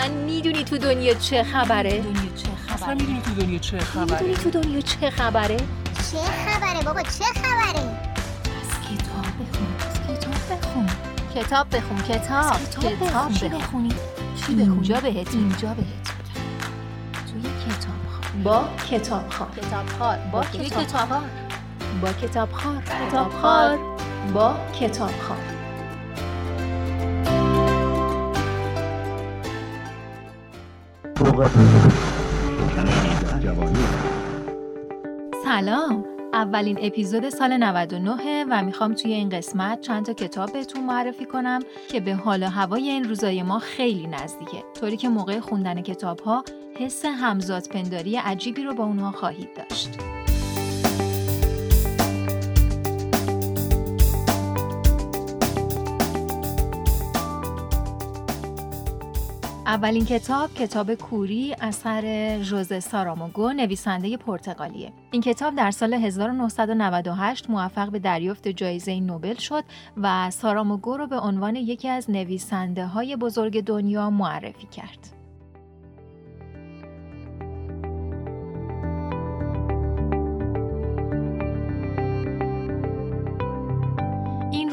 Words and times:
اصلا 0.00 0.14
می‌دونی 0.14 0.64
تو 0.64 0.78
دنیا 0.78 1.14
چه 1.14 1.42
خبره؟ 1.42 2.00
دنیا 2.00 2.34
چه 2.36 2.74
اصلا 2.74 2.86
خبره 2.86 2.94
می‌دونی 2.94 3.20
تو 3.22 3.34
دنیا 3.34 3.58
چه 3.58 3.78
خبره؟ 3.78 4.10
می‌دونی 4.10 4.34
تو 4.34 4.50
دنیا 4.50 4.80
چه 4.80 5.10
خبره؟ 5.10 5.56
چه 5.56 6.18
خبره 6.46 6.84
بابا؟ 6.84 7.02
چه 7.02 7.24
خبره؟ 7.24 7.80
از 8.60 8.70
کتاب 8.86 9.26
بخون 9.40 9.68
از 9.80 10.18
کتاب 10.18 10.58
بخون. 10.58 10.86
کتاب 11.34 11.76
بخون 11.76 11.98
کتاب 11.98 12.56
کتاب 12.70 13.08
بخون. 13.08 13.32
چی 13.32 13.48
بخونی؟ 13.48 13.88
چی 14.46 14.54
بخونی؟ 14.54 14.62
اینجا 14.62 15.00
بهت 15.00 15.34
اینجا 15.34 15.74
بهت 15.74 16.06
توی 17.32 17.42
کتاب 17.42 18.42
با 18.44 18.68
کتاب 18.90 19.30
خار 19.30 19.48
کتاب 19.56 19.86
خار 19.98 20.18
با 20.32 20.44
کتاب. 20.44 21.08
خار 21.08 21.22
با 22.02 22.12
کتاب 22.12 22.52
خار 22.52 22.82
کتاب 23.08 23.32
خار 23.42 23.78
با 24.34 24.56
کتاب 24.80 25.10
خار 25.28 25.59
سلام. 35.44 36.04
اولین 36.32 36.78
اپیزود 36.82 37.28
سال 37.28 37.56
99 37.56 38.44
و 38.50 38.62
می‌خوام 38.62 38.94
توی 38.94 39.12
این 39.12 39.28
قسمت 39.28 39.80
چند 39.80 40.06
تا 40.06 40.12
کتاب 40.12 40.52
بهتون 40.52 40.84
معرفی 40.84 41.24
کنم 41.24 41.60
که 41.88 42.00
به 42.00 42.14
حال 42.14 42.42
و 42.42 42.46
هوای 42.46 42.88
این 42.88 43.04
روزای 43.04 43.42
ما 43.42 43.58
خیلی 43.58 44.06
نزدیکه. 44.06 44.64
طوری 44.80 44.96
که 44.96 45.08
موقع 45.08 45.40
خوندن 45.40 45.82
کتاب 45.82 46.20
ها 46.20 46.44
حس 46.78 47.04
همزاد 47.04 47.68
پنداری 47.68 48.16
عجیبی 48.16 48.64
رو 48.64 48.74
با 48.74 48.84
اونها 48.84 49.12
خواهید 49.12 49.48
داشت. 49.56 50.19
اولین 59.70 60.04
کتاب 60.04 60.54
کتاب 60.54 60.94
کوری 60.94 61.54
اثر 61.60 62.38
ژوزه 62.42 62.80
ساراموگو 62.80 63.52
نویسنده 63.52 64.16
پرتغالیه. 64.16 64.92
این 65.10 65.22
کتاب 65.22 65.54
در 65.54 65.70
سال 65.70 65.94
1998 65.94 67.50
موفق 67.50 67.90
به 67.90 67.98
دریافت 67.98 68.48
جایزه 68.48 69.00
نوبل 69.00 69.34
شد 69.34 69.64
و 69.96 70.30
ساراموگو 70.30 70.96
رو 70.96 71.06
به 71.06 71.18
عنوان 71.18 71.56
یکی 71.56 71.88
از 71.88 72.10
نویسنده 72.10 72.86
های 72.86 73.16
بزرگ 73.16 73.64
دنیا 73.64 74.10
معرفی 74.10 74.66
کرد. 74.66 75.19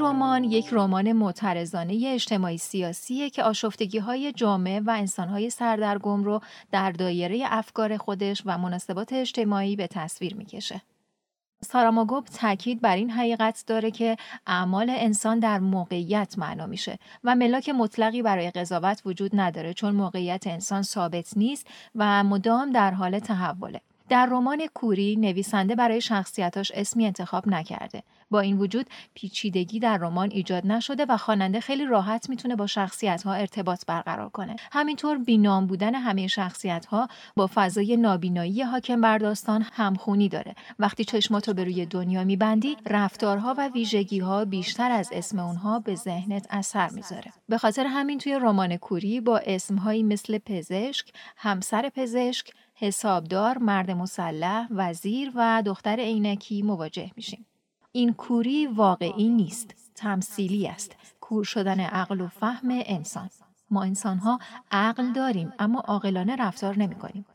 رمان 0.07 0.43
یک 0.43 0.67
رمان 0.71 1.11
معترضانه 1.11 2.03
اجتماعی 2.07 2.57
سیاسیه 2.57 3.29
که 3.29 3.43
آشفتگی 3.43 3.97
های 3.97 4.31
جامعه 4.31 4.79
و 4.79 4.89
انسانهای 4.89 5.49
سردرگم 5.49 6.23
رو 6.23 6.41
در 6.71 6.91
دایره 6.91 7.43
افکار 7.45 7.97
خودش 7.97 8.43
و 8.45 8.57
مناسبات 8.57 9.13
اجتماعی 9.13 9.75
به 9.75 9.87
تصویر 9.87 10.35
می‌کشه. 10.35 10.81
ساراماگو 11.63 12.21
تاکید 12.21 12.81
بر 12.81 12.95
این 12.95 13.09
حقیقت 13.09 13.63
داره 13.67 13.91
که 13.91 14.17
اعمال 14.47 14.89
انسان 14.89 15.39
در 15.39 15.59
موقعیت 15.59 16.35
معنا 16.37 16.65
میشه 16.65 16.99
و 17.23 17.35
ملاک 17.35 17.69
مطلقی 17.69 18.21
برای 18.21 18.51
قضاوت 18.51 19.01
وجود 19.05 19.31
نداره 19.33 19.73
چون 19.73 19.95
موقعیت 19.95 20.47
انسان 20.47 20.81
ثابت 20.81 21.37
نیست 21.37 21.67
و 21.95 22.23
مدام 22.23 22.71
در 22.71 22.91
حال 22.91 23.19
تحوله. 23.19 23.81
در 24.09 24.25
رمان 24.25 24.67
کوری 24.73 25.15
نویسنده 25.15 25.75
برای 25.75 26.01
شخصیتاش 26.01 26.71
اسمی 26.75 27.05
انتخاب 27.05 27.47
نکرده. 27.47 28.03
با 28.31 28.39
این 28.39 28.57
وجود 28.57 28.85
پیچیدگی 29.13 29.79
در 29.79 29.97
رمان 29.97 30.31
ایجاد 30.31 30.67
نشده 30.67 31.05
و 31.09 31.17
خواننده 31.17 31.59
خیلی 31.59 31.85
راحت 31.85 32.29
می‌تونه 32.29 32.55
با 32.55 32.67
شخصیت 32.67 33.23
ها 33.23 33.33
ارتباط 33.33 33.85
برقرار 33.87 34.29
کنه. 34.29 34.55
همینطور 34.71 35.17
بینام 35.17 35.67
بودن 35.67 35.95
همه 35.95 36.27
شخصیت 36.27 36.85
ها 36.85 37.07
با 37.35 37.49
فضای 37.53 37.97
نابینایی 37.97 38.61
حاکم 38.61 39.01
بر 39.01 39.17
داستان 39.17 39.65
همخونی 39.73 40.29
داره. 40.29 40.55
وقتی 40.79 41.03
چشماتو 41.03 41.53
به 41.53 41.63
روی 41.63 41.85
دنیا 41.85 42.23
میبندی، 42.23 42.77
رفتارها 42.85 43.55
و 43.57 43.67
ویژگی 43.67 44.19
ها 44.19 44.45
بیشتر 44.45 44.91
از 44.91 45.09
اسم 45.11 45.39
اونها 45.39 45.79
به 45.79 45.95
ذهنت 45.95 46.47
اثر 46.49 46.89
می‌ذاره. 46.89 47.31
به 47.49 47.57
خاطر 47.57 47.85
همین 47.85 48.17
توی 48.17 48.33
رمان 48.33 48.77
کوری 48.77 49.21
با 49.21 49.37
اسمهایی 49.37 50.03
مثل 50.03 50.37
پزشک، 50.37 51.11
همسر 51.37 51.89
پزشک، 51.89 52.51
حسابدار، 52.79 53.57
مرد 53.57 53.91
مسلح، 53.91 54.67
وزیر 54.71 55.31
و 55.35 55.63
دختر 55.65 55.99
عینکی 55.99 56.61
مواجه 56.61 57.11
میشیم. 57.15 57.45
این 57.91 58.13
کوری 58.13 58.67
واقعی 58.67 59.29
نیست، 59.29 59.75
تمثیلی 59.95 60.67
است، 60.67 60.95
کور 61.21 61.43
شدن 61.43 61.79
عقل 61.79 62.21
و 62.21 62.27
فهم 62.27 62.67
انسان. 62.71 63.29
ما 63.71 63.83
انسانها 63.83 64.39
عقل 64.71 65.13
داریم 65.13 65.53
اما 65.59 65.79
عاقلانه 65.79 66.35
رفتار 66.35 66.77
نمی 66.77 66.95
کنیم. 66.95 67.25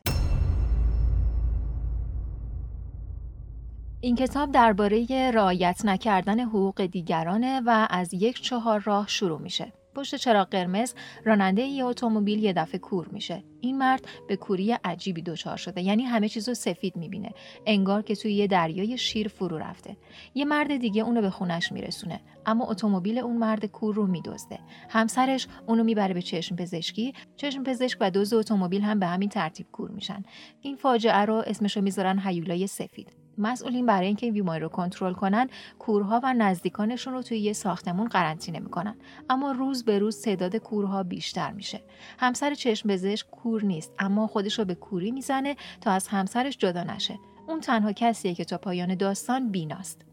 این 4.01 4.15
کتاب 4.15 4.51
درباره 4.51 5.31
رعایت 5.33 5.85
نکردن 5.85 6.39
حقوق 6.39 6.85
دیگرانه 6.85 7.61
و 7.65 7.87
از 7.89 8.13
یک 8.13 8.41
چهار 8.41 8.79
راه 8.79 9.07
شروع 9.07 9.41
میشه. 9.41 9.73
پشت 9.95 10.15
چراغ 10.15 10.49
قرمز 10.49 10.93
راننده 11.25 11.61
یه 11.61 11.85
اتومبیل 11.85 12.43
یه 12.43 12.53
دفعه 12.53 12.79
کور 12.79 13.07
میشه. 13.07 13.43
این 13.61 13.77
مرد 13.77 14.07
به 14.27 14.35
کوری 14.35 14.71
عجیبی 14.71 15.21
دچار 15.21 15.57
شده 15.57 15.81
یعنی 15.81 16.03
همه 16.03 16.29
چیزو 16.29 16.53
سفید 16.53 16.95
می‌بینه. 16.95 17.29
انگار 17.65 18.01
که 18.01 18.15
توی 18.15 18.33
یه 18.33 18.47
دریای 18.47 18.97
شیر 18.97 19.27
فرو 19.27 19.57
رفته. 19.57 19.97
یه 20.35 20.45
مرد 20.45 20.77
دیگه 20.77 21.01
اونو 21.01 21.21
به 21.21 21.29
خونش 21.29 21.71
میرسونه 21.71 22.21
اما 22.45 22.65
اتومبیل 22.65 23.17
اون 23.19 23.37
مرد 23.37 23.65
کور 23.65 23.95
رو 23.95 24.07
میدزده. 24.07 24.59
همسرش 24.89 25.47
اونو 25.67 25.83
می‌بره 25.83 26.13
به 26.13 26.21
چشم 26.21 26.55
پزشکی. 26.55 27.13
چشم 27.35 27.63
پزشک 27.63 27.97
و 28.01 28.11
دوز 28.11 28.33
اتومبیل 28.33 28.81
هم 28.81 28.99
به 28.99 29.05
همین 29.05 29.29
ترتیب 29.29 29.67
کور 29.71 29.91
میشن. 29.91 30.23
این 30.61 30.75
فاجعه 30.75 31.25
رو 31.25 31.43
اسمشو 31.47 31.81
می‌ذارن 31.81 32.19
هیولای 32.19 32.67
سفید. 32.67 33.22
مسئولین 33.37 33.85
برای 33.85 34.07
اینکه 34.07 34.25
این 34.25 34.33
بیماری 34.33 34.61
رو 34.61 34.69
کنترل 34.69 35.13
کنن 35.13 35.49
کورها 35.79 36.21
و 36.23 36.33
نزدیکانشون 36.33 37.13
رو 37.13 37.21
توی 37.21 37.39
یه 37.39 37.53
ساختمون 37.53 38.07
قرنطینه 38.07 38.59
می‌کنن. 38.59 38.95
اما 39.29 39.51
روز 39.51 39.85
به 39.85 39.99
روز 39.99 40.21
تعداد 40.21 40.55
کورها 40.55 41.03
بیشتر 41.03 41.51
میشه. 41.51 41.81
همسر 42.19 42.53
چشم 42.53 42.89
پزشک 42.89 43.29
کور 43.29 43.65
نیست 43.65 43.93
اما 43.99 44.27
خودش 44.27 44.59
رو 44.59 44.65
به 44.65 44.75
کوری 44.75 45.11
می‌زنه 45.11 45.55
تا 45.81 45.91
از 45.91 46.07
همسرش 46.07 46.57
جدا 46.57 46.83
نشه. 46.83 47.19
اون 47.47 47.59
تنها 47.59 47.91
کسیه 47.91 48.33
که 48.33 48.45
تا 48.45 48.57
پایان 48.57 48.95
داستان 48.95 49.51
بیناست. 49.51 50.05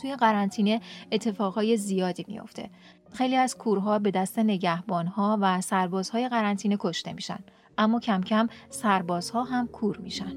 توی 0.00 0.16
قرنطینه 0.16 0.80
اتفاقهای 1.12 1.76
زیادی 1.76 2.24
میافته. 2.28 2.70
خیلی 3.12 3.36
از 3.36 3.56
کورها 3.56 3.98
به 3.98 4.10
دست 4.10 4.38
نگهبانها 4.38 5.38
و 5.40 5.60
سربازهای 5.60 6.28
قرنطینه 6.28 6.76
کشته 6.80 7.12
میشن. 7.12 7.38
اما 7.78 8.00
کم 8.00 8.20
کم 8.20 8.48
سربازها 8.70 9.44
هم 9.44 9.66
کور 9.66 9.96
میشن. 9.98 10.32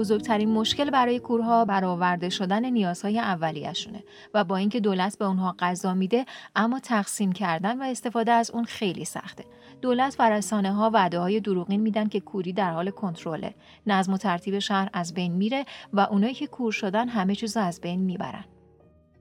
بزرگترین 0.00 0.50
مشکل 0.50 0.90
برای 0.90 1.18
کورها 1.18 1.64
برآورده 1.64 2.28
شدن 2.28 2.70
نیازهای 2.70 3.18
اولیه‌شونه 3.18 4.04
و 4.34 4.44
با 4.44 4.56
اینکه 4.56 4.80
دولت 4.80 5.18
به 5.18 5.24
اونها 5.24 5.54
غذا 5.58 5.94
میده 5.94 6.26
اما 6.56 6.80
تقسیم 6.80 7.32
کردن 7.32 7.78
و 7.78 7.82
استفاده 7.82 8.32
از 8.32 8.50
اون 8.50 8.64
خیلی 8.64 9.04
سخته. 9.04 9.44
دولت 9.82 10.16
و 10.18 10.30
رسانه 10.30 10.72
ها 10.72 10.90
وعده 10.94 11.18
های 11.18 11.40
دروغین 11.40 11.80
میدن 11.80 12.08
که 12.08 12.20
کوری 12.20 12.52
در 12.52 12.70
حال 12.70 12.90
کنترله. 12.90 13.54
نظم 13.86 14.12
و 14.12 14.16
ترتیب 14.16 14.58
شهر 14.58 14.90
از 14.92 15.14
بین 15.14 15.32
میره 15.32 15.64
و 15.92 16.00
اونایی 16.00 16.34
که 16.34 16.46
کور 16.46 16.72
شدن 16.72 17.08
همه 17.08 17.34
چیز 17.34 17.56
از 17.56 17.80
بین 17.80 18.00
می‌برن. 18.00 18.44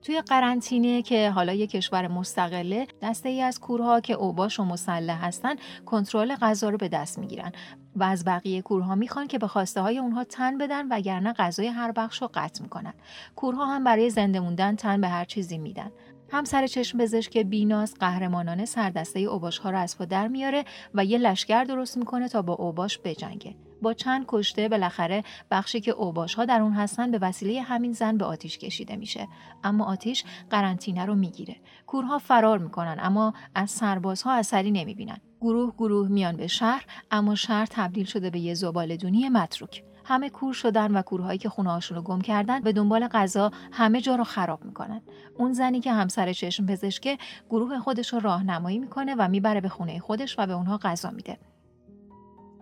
توی 0.01 0.21
قرنطینه 0.21 1.01
که 1.01 1.29
حالا 1.29 1.53
یک 1.53 1.69
کشور 1.69 2.07
مستقله 2.07 2.87
دسته 3.01 3.29
ای 3.29 3.41
از 3.41 3.59
کورها 3.59 3.99
که 3.99 4.13
اوباش 4.13 4.59
و 4.59 4.63
مسلح 4.63 5.25
هستن 5.25 5.55
کنترل 5.85 6.35
غذا 6.35 6.69
رو 6.69 6.77
به 6.77 6.87
دست 6.87 7.19
می‌گیرن 7.19 7.51
و 7.99 8.03
از 8.03 8.25
بقیه 8.25 8.61
کورها 8.61 8.95
می‌خوان 8.95 9.27
که 9.27 9.37
به 9.37 9.47
خواسته 9.47 9.81
های 9.81 9.97
اونها 9.97 10.23
تن 10.23 10.57
بدن 10.57 10.87
وگرنه 10.87 11.33
غذای 11.33 11.67
هر 11.67 11.91
بخش 11.91 12.21
رو 12.21 12.29
قطع 12.33 12.63
می‌کنن. 12.63 12.93
کورها 13.35 13.65
هم 13.65 13.83
برای 13.83 14.09
زنده 14.09 14.39
موندن 14.39 14.75
تن 14.75 15.01
به 15.01 15.07
هر 15.07 15.25
چیزی 15.25 15.57
میدن. 15.57 15.91
همسر 16.31 16.67
چشم 16.67 16.97
پزشک 16.97 17.37
بیناس 17.37 17.93
قهرمانانه 17.99 18.65
سردسته 18.65 19.19
اوباش 19.19 19.57
ها 19.57 19.69
رو 19.69 19.77
از 19.77 19.97
پا 19.97 20.05
در 20.05 20.27
میاره 20.27 20.65
و 20.93 21.05
یه 21.05 21.17
لشکر 21.17 21.63
درست 21.63 21.97
می‌کنه 21.97 22.27
تا 22.27 22.41
با 22.41 22.53
اوباش 22.53 22.99
بجنگه. 23.03 23.55
با 23.81 23.93
چند 23.93 24.25
کشته 24.27 24.69
بالاخره 24.69 25.23
بخشی 25.51 25.81
که 25.81 25.91
اوباش 25.91 26.35
ها 26.35 26.45
در 26.45 26.61
اون 26.61 26.73
هستن 26.73 27.11
به 27.11 27.19
وسیله 27.21 27.61
همین 27.61 27.91
زن 27.91 28.17
به 28.17 28.25
آتیش 28.25 28.57
کشیده 28.57 28.95
میشه. 28.95 29.27
اما 29.63 29.85
آتیش 29.85 30.23
قرنطینه 30.49 31.05
رو 31.05 31.15
می‌گیره. 31.15 31.55
کورها 31.87 32.17
فرار 32.17 32.57
می‌کنن 32.57 32.97
اما 32.99 33.33
از 33.55 33.71
سربازها 33.71 34.33
اثری 34.33 34.71
نمی‌بینن. 34.71 35.17
گروه 35.41 35.73
گروه 35.77 36.07
میان 36.07 36.37
به 36.37 36.47
شهر 36.47 36.85
اما 37.11 37.35
شهر 37.35 37.67
تبدیل 37.71 38.05
شده 38.05 38.29
به 38.29 38.39
یه 38.39 38.53
زباله‌دونی 38.53 39.29
متروک. 39.29 39.83
همه 40.05 40.29
کور 40.29 40.53
شدن 40.53 40.91
و 40.91 41.01
کورهایی 41.01 41.39
که 41.39 41.49
خونه 41.49 41.79
رو 41.79 42.01
گم 42.01 42.21
کردن 42.21 42.61
به 42.61 42.73
دنبال 42.73 43.07
غذا 43.07 43.51
همه 43.71 44.01
جا 44.01 44.15
رو 44.15 44.23
خراب 44.23 44.65
می‌کنن. 44.65 45.01
اون 45.37 45.53
زنی 45.53 45.79
که 45.79 45.91
همسر 45.91 46.33
چشم 46.33 46.65
پزشکه 46.65 47.17
گروه 47.49 47.79
خودش 47.79 48.13
رو 48.13 48.19
راهنمایی 48.19 48.79
می‌کنه 48.79 49.15
و 49.15 49.27
می‌بره 49.27 49.61
به 49.61 49.69
خونه 49.69 49.99
خودش 49.99 50.39
و 50.39 50.47
به 50.47 50.53
اونها 50.53 50.77
غذا 50.77 51.09
میده. 51.09 51.37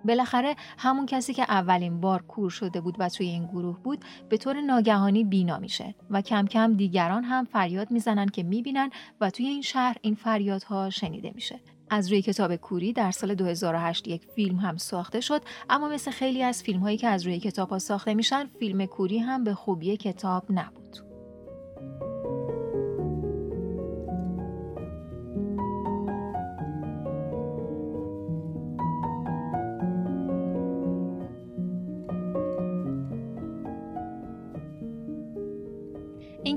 بالاخره 0.06 0.56
همون 0.78 1.06
کسی 1.06 1.34
که 1.34 1.44
اولین 1.44 2.02
بار 2.02 2.22
کور 2.22 2.50
شده 2.50 2.82
بود 2.82 2.96
و 3.00 3.10
توی 3.10 3.28
این 3.28 3.46
گروه 3.46 3.80
بود 3.84 4.06
به 4.30 4.38
طور 4.38 4.62
ناگهانی 4.62 5.24
بینا 5.24 5.58
میشه 5.58 5.96
و 6.10 6.22
کم 6.22 6.46
کم 6.46 6.74
دیگران 6.74 7.24
هم 7.24 7.46
فریاد 7.46 7.92
می‌زنن 7.92 8.26
که 8.26 8.44
می‌بینن 8.44 8.90
و 9.22 9.30
توی 9.30 9.46
این 9.46 9.62
شهر 9.62 9.98
این 10.02 10.16
فریادها 10.16 10.90
شنیده 10.90 11.32
میشه. 11.36 11.60
از 11.90 12.12
روی 12.12 12.22
کتاب 12.22 12.56
کوری 12.56 12.94
در 12.94 13.12
سال 13.12 13.36
2008 13.36 14.08
یک 14.08 14.22
فیلم 14.36 14.56
هم 14.56 14.78
ساخته 14.78 15.22
شد 15.22 15.42
اما 15.70 15.90
مثل 15.90 16.12
خیلی 16.12 16.44
از 16.44 16.64
فیلم 16.64 16.80
هایی 16.80 16.98
که 16.98 17.08
از 17.08 17.26
روی 17.26 17.40
کتاب 17.40 17.70
ها 17.70 17.80
ساخته 17.80 18.14
میشن 18.14 18.50
فیلم 18.60 18.86
کوری 18.86 19.20
هم 19.20 19.44
به 19.44 19.54
خوبی 19.54 19.98
کتاب 19.98 20.46
نبود. 20.50 20.98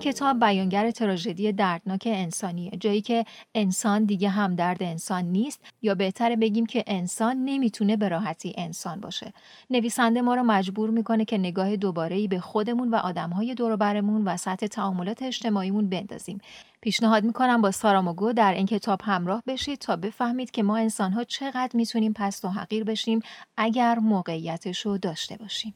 این 0.00 0.12
کتاب 0.12 0.40
بیانگر 0.40 0.90
تراژدی 0.90 1.52
دردناک 1.52 2.02
انسانیه. 2.06 2.70
جایی 2.70 3.00
که 3.00 3.24
انسان 3.54 4.04
دیگه 4.04 4.28
هم 4.28 4.54
درد 4.54 4.82
انسان 4.82 5.24
نیست 5.24 5.60
یا 5.82 5.94
بهتره 5.94 6.36
بگیم 6.36 6.66
که 6.66 6.84
انسان 6.86 7.36
نمی‌تونه 7.36 7.96
به 7.96 8.08
راحتی 8.08 8.54
انسان 8.58 9.00
باشه. 9.00 9.32
نویسنده 9.70 10.22
ما 10.22 10.34
رو 10.34 10.42
مجبور 10.42 10.90
می‌کنه 10.90 11.24
که 11.24 11.38
نگاه 11.38 11.76
دوباره 11.76 12.28
به 12.28 12.40
خودمون 12.40 12.90
و 12.90 12.94
آدمهای 12.94 13.54
دور 13.54 13.76
و 14.24 14.36
سطح 14.36 14.66
تعاملات 14.66 15.22
اجتماعیمون 15.22 15.88
بندازیم. 15.88 16.38
پیشنهاد 16.80 17.24
می‌کنم 17.24 17.62
با 17.62 17.70
ساراموگو 17.70 18.32
در 18.32 18.54
این 18.54 18.66
کتاب 18.66 19.00
همراه 19.04 19.42
بشید 19.46 19.78
تا 19.78 19.96
بفهمید 19.96 20.50
که 20.50 20.62
ما 20.62 20.76
انسانها 20.76 21.24
چقدر 21.24 21.70
می‌تونیم 21.74 22.12
پست 22.12 22.44
و 22.44 22.48
حقیر 22.48 22.84
بشیم 22.84 23.20
اگر 23.56 23.98
موقعیتش 23.98 24.80
رو 24.80 24.98
داشته 24.98 25.36
باشیم. 25.36 25.74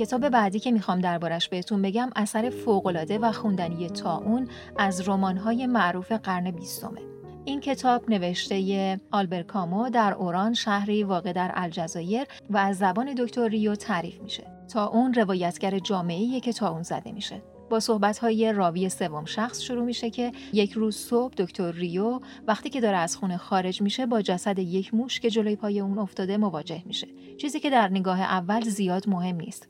کتاب 0.00 0.28
بعدی 0.28 0.60
که 0.60 0.72
می‌خوام 0.72 1.00
دربارش 1.00 1.48
بهتون 1.48 1.82
بگم 1.82 2.10
اثر 2.16 2.50
فوقالعاده 2.50 3.18
و 3.18 3.32
خوندنی 3.32 3.88
تا 3.88 4.16
اون 4.16 4.48
از 4.78 5.08
رمان‌های 5.08 5.66
معروف 5.66 6.12
قرن 6.12 6.50
بیستمه. 6.50 7.00
این 7.44 7.60
کتاب 7.60 8.10
نوشته 8.10 9.00
آلبر 9.10 9.42
کامو 9.42 9.90
در 9.90 10.12
اوران 10.12 10.54
شهری 10.54 11.04
واقع 11.04 11.32
در 11.32 11.50
الجزایر 11.54 12.26
و 12.50 12.56
از 12.56 12.78
زبان 12.78 13.14
دکتر 13.14 13.48
ریو 13.48 13.74
تعریف 13.74 14.20
میشه. 14.20 14.46
تا 14.72 14.86
اون 14.86 15.14
روایتگر 15.14 15.78
جامعه 15.78 16.40
که 16.40 16.52
تا 16.52 16.70
اون 16.70 16.82
زده 16.82 17.12
میشه. 17.12 17.42
با 17.70 17.80
صحبت‌های 17.80 18.52
راوی 18.52 18.88
سوم 18.88 19.24
شخص 19.24 19.60
شروع 19.60 19.84
میشه 19.84 20.10
که 20.10 20.32
یک 20.52 20.72
روز 20.72 20.96
صبح 20.96 21.34
دکتر 21.34 21.72
ریو 21.72 22.20
وقتی 22.46 22.70
که 22.70 22.80
داره 22.80 22.96
از 22.96 23.16
خونه 23.16 23.36
خارج 23.36 23.82
میشه 23.82 24.06
با 24.06 24.22
جسد 24.22 24.58
یک 24.58 24.94
موش 24.94 25.20
که 25.20 25.30
جلوی 25.30 25.56
پای 25.56 25.80
اون 25.80 25.98
افتاده 25.98 26.36
مواجه 26.36 26.82
میشه 26.86 27.06
چیزی 27.38 27.60
که 27.60 27.70
در 27.70 27.88
نگاه 27.88 28.20
اول 28.20 28.60
زیاد 28.60 29.08
مهم 29.08 29.36
نیست 29.36 29.68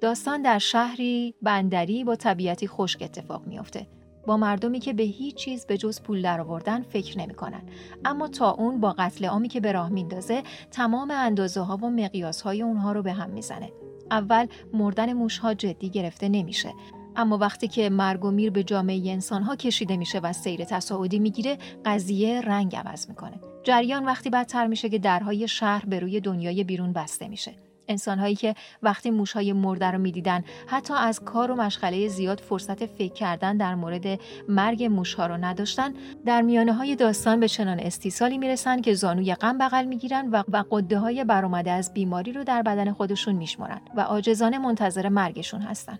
داستان 0.00 0.42
در 0.42 0.58
شهری 0.58 1.34
بندری 1.42 2.04
با 2.04 2.16
طبیعتی 2.16 2.68
خشک 2.68 3.02
اتفاق 3.02 3.46
میافته. 3.46 3.86
با 4.26 4.36
مردمی 4.36 4.80
که 4.80 4.92
به 4.92 5.02
هیچ 5.02 5.34
چیز 5.34 5.66
به 5.66 5.76
جز 5.76 6.02
پول 6.02 6.22
درآوردن 6.22 6.82
فکر 6.82 7.18
نمی‌کنن. 7.18 7.62
اما 8.04 8.28
تا 8.28 8.50
اون 8.50 8.80
با 8.80 8.94
قتل 8.98 9.24
عامی 9.24 9.48
که 9.48 9.60
به 9.60 9.72
راه 9.72 9.88
میندازه 9.88 10.42
تمام 10.70 11.10
اندازه 11.10 11.60
ها 11.60 11.76
و 11.76 11.90
مقیاس 11.90 12.40
های 12.40 12.62
اونها 12.62 12.92
رو 12.92 13.02
به 13.02 13.12
هم 13.12 13.30
می‌زنه. 13.30 13.72
اول 14.10 14.46
مردن 14.72 15.12
موش 15.12 15.38
ها 15.38 15.54
جدی 15.54 15.90
گرفته 15.90 16.28
نمیشه. 16.28 16.72
اما 17.16 17.38
وقتی 17.38 17.68
که 17.68 17.90
مرگ 17.90 18.24
و 18.24 18.30
میر 18.30 18.50
به 18.50 18.64
جامعه 18.64 19.12
انسان 19.12 19.42
ها 19.42 19.56
کشیده 19.56 19.96
میشه 19.96 20.18
و 20.18 20.32
سیر 20.32 20.64
تصاعدی 20.64 21.18
می‌گیره 21.18 21.58
قضیه 21.84 22.40
رنگ 22.40 22.76
عوض 22.76 23.08
می‌کنه. 23.08 23.40
جریان 23.62 24.04
وقتی 24.04 24.30
بدتر 24.30 24.66
میشه 24.66 24.88
که 24.88 24.98
درهای 24.98 25.48
شهر 25.48 25.84
به 25.86 26.00
روی 26.00 26.20
دنیای 26.20 26.64
بیرون 26.64 26.92
بسته 26.92 27.28
میشه. 27.28 27.54
انسانهایی 27.88 28.34
که 28.34 28.54
وقتی 28.82 29.10
موشهای 29.10 29.52
مرده 29.52 29.86
رو 29.86 29.98
می‌دیدن 29.98 30.44
حتی 30.66 30.94
از 30.94 31.20
کار 31.20 31.50
و 31.50 31.54
مشغله 31.54 32.08
زیاد 32.08 32.40
فرصت 32.40 32.86
فکر 32.86 33.12
کردن 33.12 33.56
در 33.56 33.74
مورد 33.74 34.20
مرگ 34.48 34.84
موشها 34.84 35.26
رو 35.26 35.36
نداشتن 35.36 35.94
در 36.26 36.42
میانه 36.42 36.72
های 36.72 36.96
داستان 36.96 37.40
به 37.40 37.48
چنان 37.48 37.80
استیصالی 37.80 38.38
می‌رسن 38.38 38.80
که 38.80 38.94
زانوی 38.94 39.34
غم 39.34 39.58
بغل 39.58 39.84
می‌گیرن 39.84 40.28
و, 40.30 40.42
و 40.52 40.64
قده 40.70 40.98
های 40.98 41.24
برآمده 41.24 41.70
از 41.70 41.94
بیماری 41.94 42.32
رو 42.32 42.44
در 42.44 42.62
بدن 42.62 42.92
خودشون 42.92 43.34
میشمرن 43.34 43.80
و 43.96 44.00
عاجزانه 44.00 44.58
منتظر 44.58 45.08
مرگشون 45.08 45.60
هستن. 45.60 45.98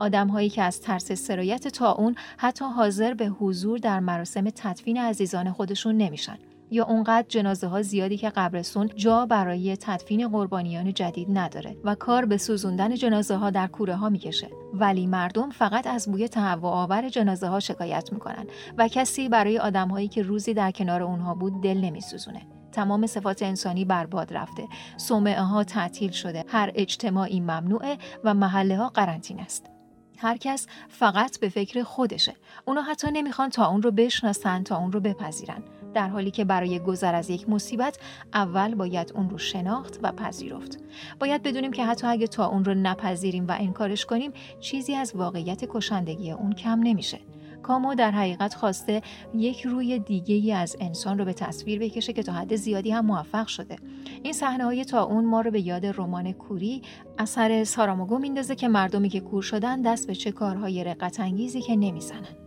آدم 0.00 0.28
هایی 0.28 0.48
که 0.48 0.62
از 0.62 0.80
ترس 0.80 1.12
سرایت 1.12 1.68
تا 1.68 1.92
اون 1.92 2.14
حتی 2.36 2.64
حاضر 2.64 3.14
به 3.14 3.26
حضور 3.26 3.78
در 3.78 4.00
مراسم 4.00 4.50
تدفین 4.50 4.96
عزیزان 4.96 5.52
خودشون 5.52 5.96
نمیشن. 5.96 6.38
یا 6.70 6.84
اونقدر 6.84 7.26
جنازه 7.28 7.66
ها 7.66 7.82
زیادی 7.82 8.16
که 8.16 8.30
قبرستون 8.30 8.90
جا 8.96 9.26
برای 9.26 9.76
تدفین 9.76 10.28
قربانیان 10.28 10.92
جدید 10.92 11.28
نداره 11.30 11.76
و 11.84 11.94
کار 11.94 12.24
به 12.24 12.36
سوزوندن 12.36 12.94
جنازه 12.94 13.36
ها 13.36 13.50
در 13.50 13.66
کوره 13.66 13.96
ها 13.96 14.08
می‌کشه. 14.08 14.50
ولی 14.72 15.06
مردم 15.06 15.50
فقط 15.50 15.86
از 15.86 16.10
بوی 16.10 16.28
تهوع 16.28 16.70
آور 16.70 17.08
جنازه 17.08 17.48
ها 17.48 17.60
شکایت 17.60 18.12
می‌کنن 18.12 18.46
و 18.78 18.88
کسی 18.88 19.28
برای 19.28 19.58
آدم 19.58 19.88
هایی 19.88 20.08
که 20.08 20.22
روزی 20.22 20.54
در 20.54 20.70
کنار 20.70 21.02
اونها 21.02 21.34
بود 21.34 21.62
دل 21.62 21.78
نمیسوزونه. 21.78 22.42
تمام 22.72 23.06
صفات 23.06 23.42
انسانی 23.42 23.84
برباد 23.84 24.34
رفته. 24.34 24.68
صومعه 24.96 25.42
ها 25.42 25.64
تعطیل 25.64 26.10
شده. 26.10 26.44
هر 26.48 26.72
اجتماعی 26.74 27.40
ممنوعه 27.40 27.98
و 28.24 28.34
محله 28.34 28.76
ها 28.76 28.88
قرنطینه 28.88 29.42
است. 29.42 29.66
هر 30.18 30.36
کس 30.36 30.66
فقط 30.88 31.40
به 31.40 31.48
فکر 31.48 31.82
خودشه. 31.82 32.34
اونا 32.64 32.82
حتی 32.82 33.08
نمی‌خوان 33.12 33.50
تا 33.50 33.66
اون 33.66 33.82
رو 33.82 33.90
بشناسن 33.90 34.62
تا 34.62 34.76
اون 34.76 34.92
رو 34.92 35.00
بپذیرن. 35.00 35.62
در 35.94 36.08
حالی 36.08 36.30
که 36.30 36.44
برای 36.44 36.78
گذر 36.78 37.14
از 37.14 37.30
یک 37.30 37.48
مصیبت 37.48 37.98
اول 38.34 38.74
باید 38.74 39.12
اون 39.14 39.30
رو 39.30 39.38
شناخت 39.38 39.98
و 40.02 40.12
پذیرفت. 40.12 40.78
باید 41.20 41.42
بدونیم 41.42 41.72
که 41.72 41.84
حتی 41.84 42.06
اگه 42.06 42.26
تا 42.26 42.46
اون 42.46 42.64
رو 42.64 42.74
نپذیریم 42.74 43.46
و 43.48 43.56
انکارش 43.58 44.06
کنیم 44.06 44.32
چیزی 44.60 44.94
از 44.94 45.12
واقعیت 45.14 45.64
کشندگی 45.68 46.30
اون 46.30 46.52
کم 46.52 46.80
نمیشه. 46.82 47.18
کامو 47.62 47.94
در 47.94 48.10
حقیقت 48.10 48.54
خواسته 48.54 49.02
یک 49.34 49.62
روی 49.62 49.98
دیگه 49.98 50.34
ای 50.34 50.52
از 50.52 50.76
انسان 50.80 51.18
رو 51.18 51.24
به 51.24 51.32
تصویر 51.32 51.78
بکشه 51.78 52.12
که 52.12 52.22
تا 52.22 52.32
حد 52.32 52.56
زیادی 52.56 52.90
هم 52.90 53.06
موفق 53.06 53.46
شده. 53.46 53.76
این 54.22 54.32
صحنه 54.32 54.64
های 54.64 54.84
تا 54.84 55.02
اون 55.02 55.24
ما 55.26 55.40
رو 55.40 55.50
به 55.50 55.60
یاد 55.60 55.86
رمان 55.86 56.32
کوری 56.32 56.82
اثر 57.18 57.64
ساراموگو 57.64 58.18
میندازه 58.18 58.54
که 58.54 58.68
مردمی 58.68 59.08
که 59.08 59.20
کور 59.20 59.42
شدن 59.42 59.82
دست 59.82 60.06
به 60.06 60.14
چه 60.14 60.32
کارهای 60.32 60.84
رقت 60.84 61.20
انگیزی 61.20 61.60
که 61.60 61.76
نمی‌زنن. 61.76 62.39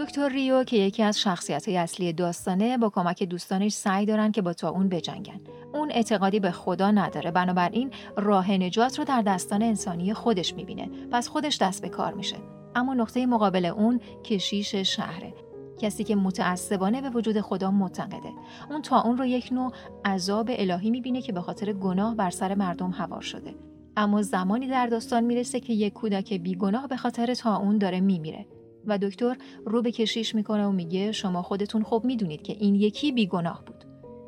دکتر 0.00 0.28
ریو 0.28 0.64
که 0.64 0.76
یکی 0.76 1.02
از 1.02 1.20
شخصیت 1.20 1.68
های 1.68 1.76
اصلی 1.76 2.12
داستانه 2.12 2.78
با 2.78 2.90
کمک 2.90 3.22
دوستانش 3.22 3.72
سعی 3.72 4.06
دارن 4.06 4.32
که 4.32 4.42
با 4.42 4.52
تا 4.52 4.70
اون 4.70 4.88
بجنگن. 4.88 5.40
اون 5.74 5.90
اعتقادی 5.90 6.40
به 6.40 6.50
خدا 6.50 6.90
نداره. 6.90 7.30
بنابراین 7.30 7.90
راه 8.16 8.52
نجات 8.52 8.98
رو 8.98 9.04
در 9.04 9.22
دستان 9.22 9.62
انسانی 9.62 10.14
خودش 10.14 10.54
می‌بینه. 10.54 10.90
پس 11.12 11.28
خودش 11.28 11.58
دست 11.58 11.82
به 11.82 11.88
کار 11.88 12.14
میشه. 12.14 12.36
اما 12.74 12.94
نقطه 12.94 13.26
مقابل 13.26 13.64
اون 13.64 14.00
کشیش 14.24 14.74
شهره. 14.74 15.34
کسی 15.78 16.04
که 16.04 16.16
متعصبانه 16.16 17.00
به 17.00 17.10
وجود 17.10 17.40
خدا 17.40 17.70
معتقده. 17.70 18.32
اون 18.70 18.82
تا 18.82 19.00
اون 19.00 19.18
رو 19.18 19.26
یک 19.26 19.52
نوع 19.52 19.72
عذاب 20.04 20.50
الهی 20.52 20.90
می‌بینه 20.90 21.22
که 21.22 21.32
به 21.32 21.40
خاطر 21.40 21.72
گناه 21.72 22.14
بر 22.14 22.30
سر 22.30 22.54
مردم 22.54 22.90
هوار 22.90 23.20
شده. 23.20 23.54
اما 23.96 24.22
زمانی 24.22 24.68
در 24.68 24.86
داستان 24.86 25.24
می‌رسه 25.24 25.60
که 25.60 25.72
یک 25.72 25.92
کودک 25.92 26.34
بیگناه 26.34 26.88
به 26.88 26.96
خاطر 26.96 27.34
تا 27.34 27.56
اون 27.56 27.78
داره 27.78 28.00
میمیره. 28.00 28.46
و 28.86 28.98
دکتر 28.98 29.36
رو 29.66 29.82
به 29.82 29.92
کشیش 29.92 30.34
می‌کنه 30.34 30.66
و 30.66 30.72
میگه 30.72 31.12
شما 31.12 31.42
خودتون 31.42 31.82
خوب 31.82 32.04
می‌دونید 32.04 32.42
که 32.42 32.52
این 32.52 32.74
یکی 32.74 33.12
بیگناه 33.12 33.64
بود. 33.64 33.84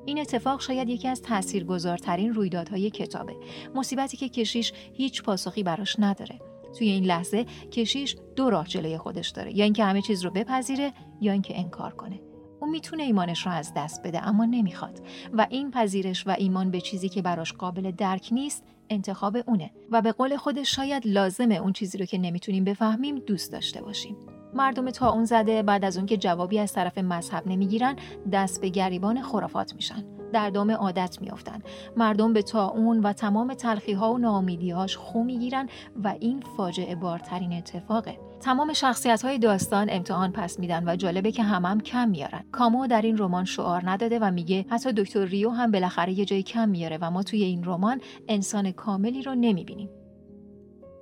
این 0.07 0.19
اتفاق 0.19 0.61
شاید 0.61 0.89
یکی 0.89 1.09
از 1.09 1.23
تاثیرگذارترین 1.23 2.35
رویدادهای 2.35 2.91
کتابه. 2.91 3.37
مصیبتی 3.75 4.17
که 4.17 4.29
کشیش 4.29 4.73
هیچ 4.93 5.23
پاسخی 5.23 5.63
براش 5.63 5.97
نداره. 5.99 6.39
توی 6.79 6.89
این 6.89 7.05
لحظه 7.05 7.45
کشیش 7.71 8.17
دو 8.37 8.51
راه 8.51 8.67
جلوی 8.69 8.99
خودش 8.99 9.29
داره. 9.29 9.57
یا 9.57 9.65
اینکه 9.65 9.85
همه 9.85 10.03
چیز 10.03 10.25
رو 10.25 10.31
بپذیره 10.31 10.93
یا 11.21 11.33
اینکه 11.33 11.59
انکار 11.59 11.95
کنه. 11.95 12.21
او 12.61 12.71
می‌تونه 12.71 13.03
ایمانش 13.03 13.47
رو 13.47 13.53
از 13.53 13.73
دست 13.77 14.03
بده 14.03 14.29
اما 14.29 14.45
نمی‌خواد. 14.45 15.01
و 15.33 15.47
این 15.51 15.71
پذیرش 15.71 16.27
و 16.27 16.35
ایمان 16.39 16.71
به 16.71 16.81
چیزی 16.81 17.09
که 17.09 17.23
براش 17.23 17.53
قابل 17.53 17.91
درک 17.91 18.29
نیست 18.33 18.65
انتخاب 18.91 19.37
اونه. 19.47 19.71
و 19.91 20.03
به 20.03 20.13
قول 20.13 20.37
خودش 20.37 20.77
شاید 20.77 21.07
لازمه 21.07 21.55
اون 21.55 21.73
چیزی 21.73 21.99
رو 21.99 22.05
که 22.05 22.19
نمی‌تونیم 22.19 22.65
بفهمیم 22.65 23.19
دوست 23.19 23.53
داشته 23.53 23.83
باشیم. 23.83 24.17
مردم 24.55 24.91
تا 24.91 25.11
اون 25.11 25.25
زده 25.25 25.63
بعد 25.63 25.85
از 25.85 25.97
اون 25.97 26.07
که 26.07 26.17
جوابی 26.17 26.59
از 26.59 26.73
طرف 26.73 26.99
مذهب 26.99 27.47
نمی‌گیرن 27.47 27.97
دست 28.33 28.61
به 28.61 28.69
گریبان 28.69 29.23
خرافات 29.23 29.75
میشن. 29.75 30.05
در 30.33 30.51
دام 30.51 30.71
عادت 30.71 31.19
میافتن. 31.21 31.63
مردم 31.97 32.33
به 32.33 32.43
تا 32.43 32.69
اون 32.69 33.01
و 33.01 33.13
تمام 33.13 33.55
تلخی 33.55 33.93
ها 33.93 34.13
و 34.13 34.19
ناامیدیهاش 34.19 34.97
خو 34.97 35.23
می‌گیرن 35.23 35.69
و 36.05 36.15
این 36.21 36.43
فاجعه 36.57 36.95
بارترین 36.95 37.53
اتفاقه. 37.53 38.19
تمام 38.41 38.73
شخصیت 38.73 39.25
های 39.25 39.39
داستان 39.39 39.89
امتحان 39.91 40.33
پس 40.33 40.59
میدن 40.59 40.89
و 40.89 40.97
جالبه 40.97 41.33
که 41.33 41.43
همم 41.43 41.65
هم 41.65 41.81
کم 41.81 42.09
میارن. 42.09 42.45
کامو 42.53 42.87
در 42.87 43.03
این 43.03 43.19
رمان 43.19 43.45
شعار 43.45 43.91
نداده 43.91 44.19
و 44.19 44.31
میگه 44.31 44.65
حتی 44.69 44.93
دکتر 44.93 45.25
ریو 45.25 45.51
هم 45.51 45.71
بالاخره 45.71 46.13
یه 46.13 46.25
جای 46.25 46.43
کم 46.43 46.69
میاره 46.69 46.99
و 47.01 47.11
ما 47.11 47.23
توی 47.23 47.43
این 47.43 47.65
رمان 47.65 48.01
انسان 48.29 48.73
کاملی 48.73 49.23
رو 49.23 49.35
نمی‌بینیم. 49.35 49.91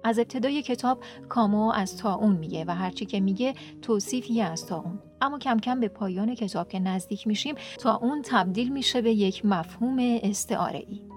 از 0.05 0.19
ابتدای 0.19 0.63
کتاب 0.63 0.99
کامو 1.29 1.73
از 1.73 1.97
تا 1.97 2.15
اون 2.15 2.37
میگه 2.37 2.65
و 2.65 2.71
هرچی 2.71 3.07
که 3.07 3.21
میگه 3.21 3.55
توصیفی 3.83 4.43
از 4.43 4.67
تا 4.67 4.77
اون 4.77 4.99
اما 5.21 5.39
کم 5.39 5.59
کم 5.59 5.81
به 5.81 5.89
پایان 5.89 6.35
کتاب 6.35 6.69
که 6.69 6.79
نزدیک 6.79 7.27
میشیم 7.27 7.55
تا 7.79 8.01
تبدیل 8.25 8.73
میشه 8.73 9.03
به 9.03 9.13
یک 9.13 9.45
مفهوم 9.45 9.97
استعاره 10.23 10.85
ای. 10.89 11.10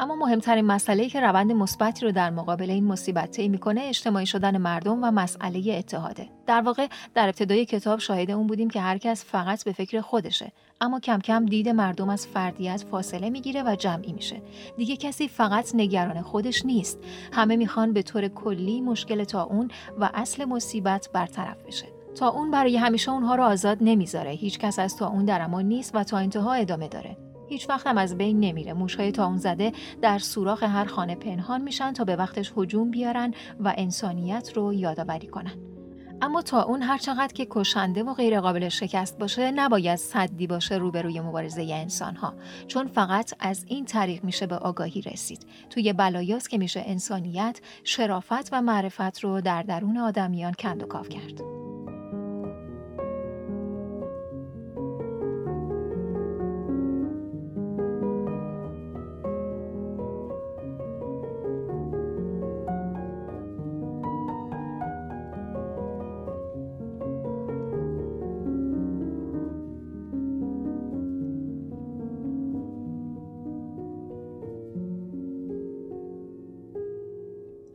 اما 0.00 0.14
مهمترین 0.14 0.64
مسئله 0.64 1.08
که 1.08 1.20
روند 1.20 1.52
مثبتی 1.52 2.04
رو 2.06 2.12
در 2.12 2.30
مقابل 2.30 2.70
این 2.70 2.84
مصیبت 2.84 3.30
طی 3.30 3.48
می‌کنه 3.48 3.80
اجتماعی 3.80 4.26
شدن 4.26 4.56
مردم 4.56 5.04
و 5.04 5.10
مسئله 5.10 5.74
اتحاده. 5.78 6.28
در 6.46 6.60
واقع 6.60 6.86
در 7.14 7.28
ابتدای 7.28 7.64
کتاب 7.64 7.98
شاهد 7.98 8.30
اون 8.30 8.46
بودیم 8.46 8.70
که 8.70 8.80
هر 8.80 8.98
کس 8.98 9.24
فقط 9.24 9.64
به 9.64 9.72
فکر 9.72 10.00
خودشه. 10.00 10.52
اما 10.80 11.00
کم 11.00 11.18
کم 11.18 11.46
دید 11.46 11.68
مردم 11.68 12.08
از 12.08 12.26
فردیت 12.26 12.84
فاصله 12.90 13.30
می‌گیره 13.30 13.62
و 13.62 13.76
جمعی 13.78 14.12
میشه. 14.12 14.42
دیگه 14.76 14.96
کسی 14.96 15.28
فقط 15.28 15.74
نگران 15.74 16.22
خودش 16.22 16.66
نیست. 16.66 16.98
همه 17.32 17.56
می‌خوان 17.56 17.92
به 17.92 18.02
طور 18.02 18.28
کلی 18.28 18.80
مشکل 18.80 19.24
تا 19.24 19.42
اون 19.42 19.70
و 20.00 20.10
اصل 20.14 20.44
مصیبت 20.44 21.08
برطرف 21.12 21.62
بشه. 21.62 21.86
تا 22.14 22.28
اون 22.28 22.50
برای 22.50 22.76
همیشه 22.76 23.10
اونها 23.10 23.34
رو 23.34 23.44
آزاد 23.44 23.78
نمی‌ذاره. 23.80 24.30
هیچ 24.30 24.58
کس 24.58 24.78
از 24.78 24.96
تا 24.96 25.08
اون 25.08 25.24
در 25.24 25.42
امان 25.42 25.64
نیست 25.64 25.94
و 25.94 26.04
تا 26.04 26.18
انتها 26.18 26.52
ادامه 26.52 26.88
داره. 26.88 27.16
هیچ 27.50 27.68
وقتم 27.68 27.98
از 27.98 28.18
بین 28.18 28.40
نمیره. 28.40 28.72
موشهای 28.72 29.12
تا 29.12 29.26
اون 29.26 29.36
زده 29.36 29.72
در 30.02 30.18
سوراخ 30.18 30.62
هر 30.62 30.84
خانه 30.84 31.14
پنهان 31.14 31.62
میشن 31.62 31.92
تا 31.92 32.04
به 32.04 32.16
وقتش 32.16 32.52
هجوم 32.56 32.90
بیارن 32.90 33.34
و 33.60 33.74
انسانیت 33.76 34.52
رو 34.54 34.74
یادآوری 34.74 35.26
کنن. 35.26 35.52
اما 36.22 36.42
تا 36.42 36.62
اون 36.62 36.82
هر 36.82 36.98
چقدر 36.98 37.32
که 37.32 37.46
کشنده 37.50 38.02
و 38.02 38.14
غیر 38.14 38.40
قابل 38.40 38.68
شکست 38.68 39.18
باشه 39.18 39.50
نباید 39.50 39.98
صدی 39.98 40.46
باشه 40.46 40.74
روبروی 40.74 41.20
مبارزه 41.20 41.62
انسان 41.62 42.16
ها 42.16 42.34
چون 42.66 42.86
فقط 42.86 43.34
از 43.40 43.64
این 43.68 43.84
طریق 43.84 44.24
میشه 44.24 44.46
به 44.46 44.56
آگاهی 44.56 45.02
رسید. 45.02 45.46
توی 45.70 45.92
بلایاست 45.92 46.50
که 46.50 46.58
میشه 46.58 46.82
انسانیت 46.86 47.60
شرافت 47.84 48.52
و 48.52 48.62
معرفت 48.62 49.20
رو 49.20 49.40
در 49.40 49.62
درون 49.62 49.96
آدمیان 49.96 50.52
کند 50.52 50.82
و 50.82 50.86
کاف 50.86 51.08
کرد. 51.08 51.59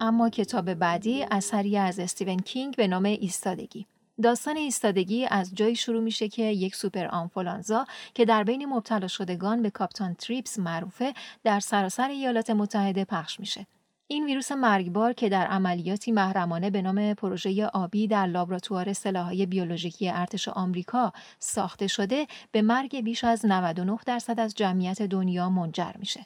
اما 0.05 0.29
کتاب 0.29 0.73
بعدی 0.73 1.25
اثری 1.31 1.77
از 1.77 1.99
استیون 1.99 2.39
کینگ 2.39 2.75
به 2.75 2.87
نام 2.87 3.05
ایستادگی 3.05 3.85
داستان 4.23 4.57
ایستادگی 4.57 5.25
از 5.25 5.55
جایی 5.55 5.75
شروع 5.75 6.03
میشه 6.03 6.27
که 6.27 6.43
یک 6.43 6.75
سوپر 6.75 7.05
آنفولانزا 7.05 7.85
که 8.13 8.25
در 8.25 8.43
بین 8.43 8.65
مبتلا 8.65 9.07
شدگان 9.07 9.61
به 9.61 9.69
کاپتان 9.69 10.13
تریپس 10.13 10.59
معروفه 10.59 11.13
در 11.43 11.59
سراسر 11.59 12.09
ایالات 12.09 12.49
متحده 12.49 13.05
پخش 13.05 13.39
میشه. 13.39 13.67
این 14.07 14.25
ویروس 14.25 14.51
مرگبار 14.51 15.13
که 15.13 15.29
در 15.29 15.47
عملیاتی 15.47 16.11
محرمانه 16.11 16.69
به 16.69 16.81
نام 16.81 17.13
پروژه 17.13 17.65
آبی 17.65 18.07
در 18.07 18.27
لابراتوار 18.27 18.93
سلاحهای 18.93 19.45
بیولوژیکی 19.45 20.09
ارتش 20.09 20.47
آمریکا 20.47 21.13
ساخته 21.39 21.87
شده 21.87 22.27
به 22.51 22.61
مرگ 22.61 23.01
بیش 23.01 23.23
از 23.23 23.45
99 23.45 23.97
درصد 24.05 24.39
از 24.39 24.55
جمعیت 24.55 25.01
دنیا 25.01 25.49
منجر 25.49 25.91
میشه. 25.99 26.25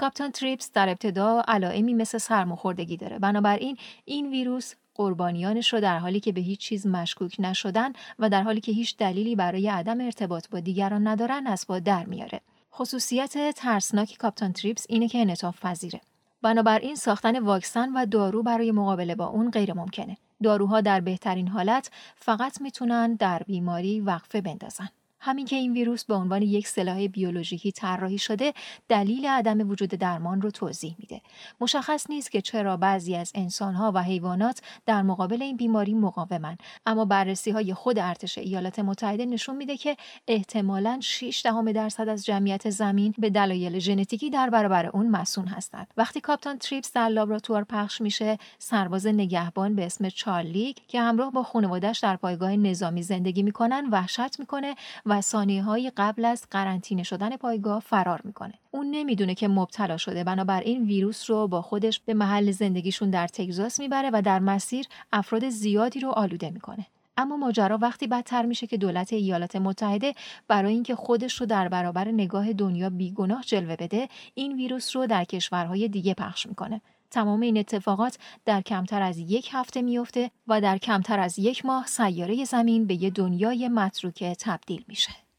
کاپتان 0.00 0.30
تریپس 0.30 0.72
در 0.72 0.88
ابتدا 0.88 1.42
علائمی 1.48 1.94
مثل 1.94 2.18
سرماخوردگی 2.18 2.96
داره. 2.96 3.18
بنابراین 3.18 3.76
این 4.04 4.30
ویروس 4.30 4.74
قربانیانش 4.94 5.72
رو 5.72 5.80
در 5.80 5.98
حالی 5.98 6.20
که 6.20 6.32
به 6.32 6.40
هیچ 6.40 6.60
چیز 6.60 6.86
مشکوک 6.86 7.36
نشدن 7.38 7.92
و 8.18 8.28
در 8.28 8.42
حالی 8.42 8.60
که 8.60 8.72
هیچ 8.72 8.96
دلیلی 8.96 9.36
برای 9.36 9.68
عدم 9.68 10.00
ارتباط 10.00 10.48
با 10.48 10.60
دیگران 10.60 11.06
ندارن 11.06 11.46
از 11.46 11.64
با 11.68 11.78
در 11.78 12.04
میاره. 12.04 12.40
خصوصیت 12.72 13.54
ترسناک 13.56 14.16
کاپتان 14.18 14.52
تریپس 14.52 14.86
اینه 14.88 15.08
که 15.08 15.18
انعطاف 15.18 15.60
پذیره. 15.64 16.00
بنابراین 16.42 16.94
ساختن 16.94 17.38
واکسن 17.38 17.92
و 17.92 18.06
دارو 18.06 18.42
برای 18.42 18.72
مقابله 18.72 19.14
با 19.14 19.26
اون 19.26 19.50
غیر 19.50 19.72
ممکنه. 19.74 20.16
داروها 20.42 20.80
در 20.80 21.00
بهترین 21.00 21.48
حالت 21.48 21.90
فقط 22.16 22.60
می‌تونن 22.60 23.14
در 23.14 23.42
بیماری 23.46 24.00
وقفه 24.00 24.40
بندازن. 24.40 24.88
همین 25.20 25.46
که 25.46 25.56
این 25.56 25.72
ویروس 25.72 26.04
به 26.04 26.14
عنوان 26.14 26.42
یک 26.42 26.68
سلاح 26.68 27.06
بیولوژیکی 27.06 27.72
طراحی 27.72 28.18
شده 28.18 28.52
دلیل 28.88 29.26
عدم 29.26 29.70
وجود 29.70 29.88
درمان 29.88 30.42
رو 30.42 30.50
توضیح 30.50 30.94
میده. 30.98 31.20
مشخص 31.60 32.10
نیست 32.10 32.30
که 32.30 32.40
چرا 32.40 32.76
بعضی 32.76 33.16
از 33.16 33.32
انسانها 33.34 33.92
و 33.94 34.02
حیوانات 34.02 34.62
در 34.86 35.02
مقابل 35.02 35.42
این 35.42 35.56
بیماری 35.56 35.94
مقاومن. 35.94 36.58
اما 36.86 37.04
بررسی 37.04 37.50
های 37.50 37.74
خود 37.74 37.98
ارتش 37.98 38.38
ایالات 38.38 38.78
متحده 38.78 39.26
نشون 39.26 39.56
میده 39.56 39.76
که 39.76 39.96
احتمالاً 40.28 40.98
6 41.02 41.40
دهم 41.44 41.72
درصد 41.72 42.08
از 42.08 42.24
جمعیت 42.24 42.70
زمین 42.70 43.14
به 43.18 43.30
دلایل 43.30 43.78
ژنتیکی 43.78 44.30
در 44.30 44.50
برابر 44.50 44.86
اون 44.86 45.08
مسون 45.08 45.46
هستند. 45.46 45.86
وقتی 45.96 46.20
کاپتان 46.20 46.58
تریپس 46.58 46.92
در 46.92 47.08
لابراتوار 47.08 47.64
پخش 47.64 48.00
میشه 48.00 48.38
سرباز 48.58 49.06
نگهبان 49.06 49.74
به 49.74 49.86
اسم 49.86 50.08
چارلی 50.08 50.74
که 50.88 51.00
همراه 51.00 51.32
با 51.32 51.42
خانوادهش 51.42 51.98
در 51.98 52.16
پایگاه 52.16 52.56
نظامی 52.56 53.02
زندگی 53.02 53.42
می‌کنن 53.42 53.88
وحشت 53.90 54.40
می‌کنه 54.40 54.74
و 55.10 55.22
های 55.60 55.92
قبل 55.96 56.24
از 56.24 56.46
قرنطینه 56.50 57.02
شدن 57.02 57.36
پایگاه 57.36 57.80
فرار 57.80 58.20
می‌کنه. 58.24 58.54
اون 58.70 58.90
نمی‌دونه 58.90 59.34
که 59.34 59.48
مبتلا 59.48 59.96
شده 59.96 60.24
بنابراین 60.24 60.84
ویروس 60.84 61.30
رو 61.30 61.48
با 61.48 61.62
خودش 61.62 62.00
به 62.00 62.14
محل 62.14 62.50
زندگیشون 62.50 63.10
در 63.10 63.26
تگزاس 63.26 63.80
می‌بره 63.80 64.10
و 64.12 64.22
در 64.22 64.38
مسیر 64.38 64.86
افراد 65.12 65.48
زیادی 65.48 66.00
رو 66.00 66.10
آلوده 66.10 66.50
می‌کنه. 66.50 66.86
اما 67.16 67.36
ماجرا 67.36 67.78
وقتی 67.78 68.06
بدتر 68.06 68.46
میشه 68.46 68.66
که 68.66 68.76
دولت 68.76 69.12
ایالات 69.12 69.56
متحده 69.56 70.14
برای 70.48 70.72
اینکه 70.72 70.94
خودش 70.94 71.40
رو 71.40 71.46
در 71.46 71.68
برابر 71.68 72.08
نگاه 72.08 72.52
دنیا 72.52 72.90
بیگناه 72.90 73.42
جلوه 73.42 73.76
بده 73.76 74.08
این 74.34 74.56
ویروس 74.56 74.96
رو 74.96 75.06
در 75.06 75.24
کشورهای 75.24 75.88
دیگه 75.88 76.14
پخش 76.14 76.46
می‌کنه 76.46 76.80
تمام 77.10 77.40
این 77.40 77.58
اتفاقات 77.58 78.18
در 78.44 78.60
کمتر 78.60 79.02
از 79.02 79.18
یک 79.18 79.48
هفته 79.52 79.82
میفته 79.82 80.30
و 80.46 80.60
در 80.60 80.78
کمتر 80.78 81.18
از 81.18 81.38
یک 81.38 81.66
ماه 81.66 81.86
سیاره 81.86 82.44
زمین 82.44 82.86
به 82.86 83.02
یه 83.02 83.10
دنیای 83.10 83.68
متروکه 83.68 84.34
تبدیل 84.38 84.84
میشه. 84.88 85.29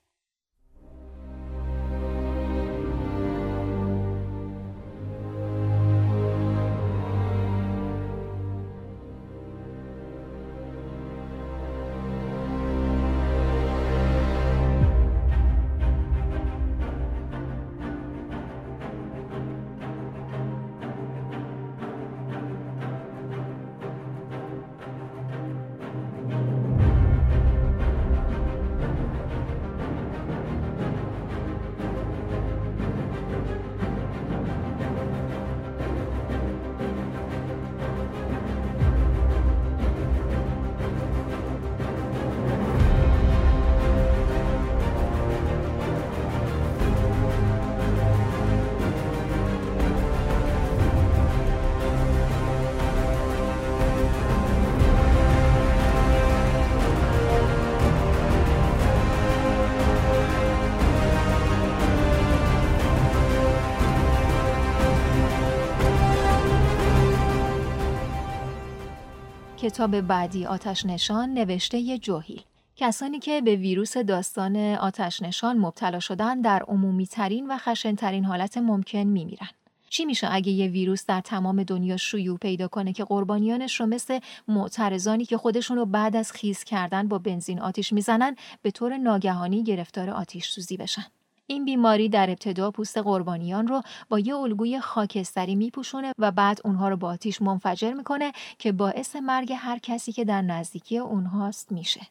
کتاب 69.81 70.01
بعدی 70.01 70.45
آتش 70.45 70.85
نشان 70.85 71.33
نوشته 71.33 71.97
جوهیل 71.97 72.41
کسانی 72.75 73.19
که 73.19 73.41
به 73.41 73.55
ویروس 73.55 73.97
داستان 73.97 74.55
آتش 74.75 75.21
نشان 75.21 75.57
مبتلا 75.57 75.99
شدن 75.99 76.41
در 76.41 76.63
عمومی 76.67 77.07
ترین 77.07 77.47
و 77.51 77.57
خشنترین 77.57 78.25
حالت 78.25 78.57
ممکن 78.57 79.03
میمیرن. 79.03 79.47
چی 79.89 80.05
میشه 80.05 80.27
اگه 80.31 80.51
یه 80.51 80.67
ویروس 80.67 81.05
در 81.05 81.21
تمام 81.21 81.63
دنیا 81.63 81.97
شیوع 81.97 82.37
پیدا 82.37 82.67
کنه 82.67 82.93
که 82.93 83.03
قربانیانش 83.03 83.79
رو 83.79 83.85
مثل 83.85 84.19
معترضانی 84.47 85.25
که 85.25 85.37
خودشون 85.37 85.77
رو 85.77 85.85
بعد 85.85 86.15
از 86.15 86.31
خیز 86.31 86.63
کردن 86.63 87.07
با 87.07 87.17
بنزین 87.17 87.61
آتیش 87.61 87.93
می‌زنن 87.93 88.35
به 88.61 88.71
طور 88.71 88.97
ناگهانی 88.97 89.63
گرفتار 89.63 90.09
آتیش 90.09 90.49
سوزی 90.49 90.77
بشن؟ 90.77 91.05
این 91.47 91.65
بیماری 91.65 92.09
در 92.09 92.29
ابتدا 92.29 92.71
پوست 92.71 92.97
قربانیان 92.97 93.67
رو 93.67 93.81
با 94.09 94.19
یه 94.19 94.35
الگوی 94.35 94.79
خاکستری 94.79 95.55
میپوشونه 95.55 96.13
و 96.17 96.31
بعد 96.31 96.61
اونها 96.65 96.89
رو 96.89 96.97
با 96.97 97.07
آتیش 97.07 97.41
منفجر 97.41 97.93
می‌کنه 97.93 98.31
که 98.59 98.71
باعث 98.71 99.15
مرگ 99.15 99.53
هر 99.57 99.79
کسی 99.79 100.11
که 100.11 100.25
در 100.25 100.41
نزدیکی 100.41 100.97
اونهاست 100.97 101.71
میشه. 101.71 102.01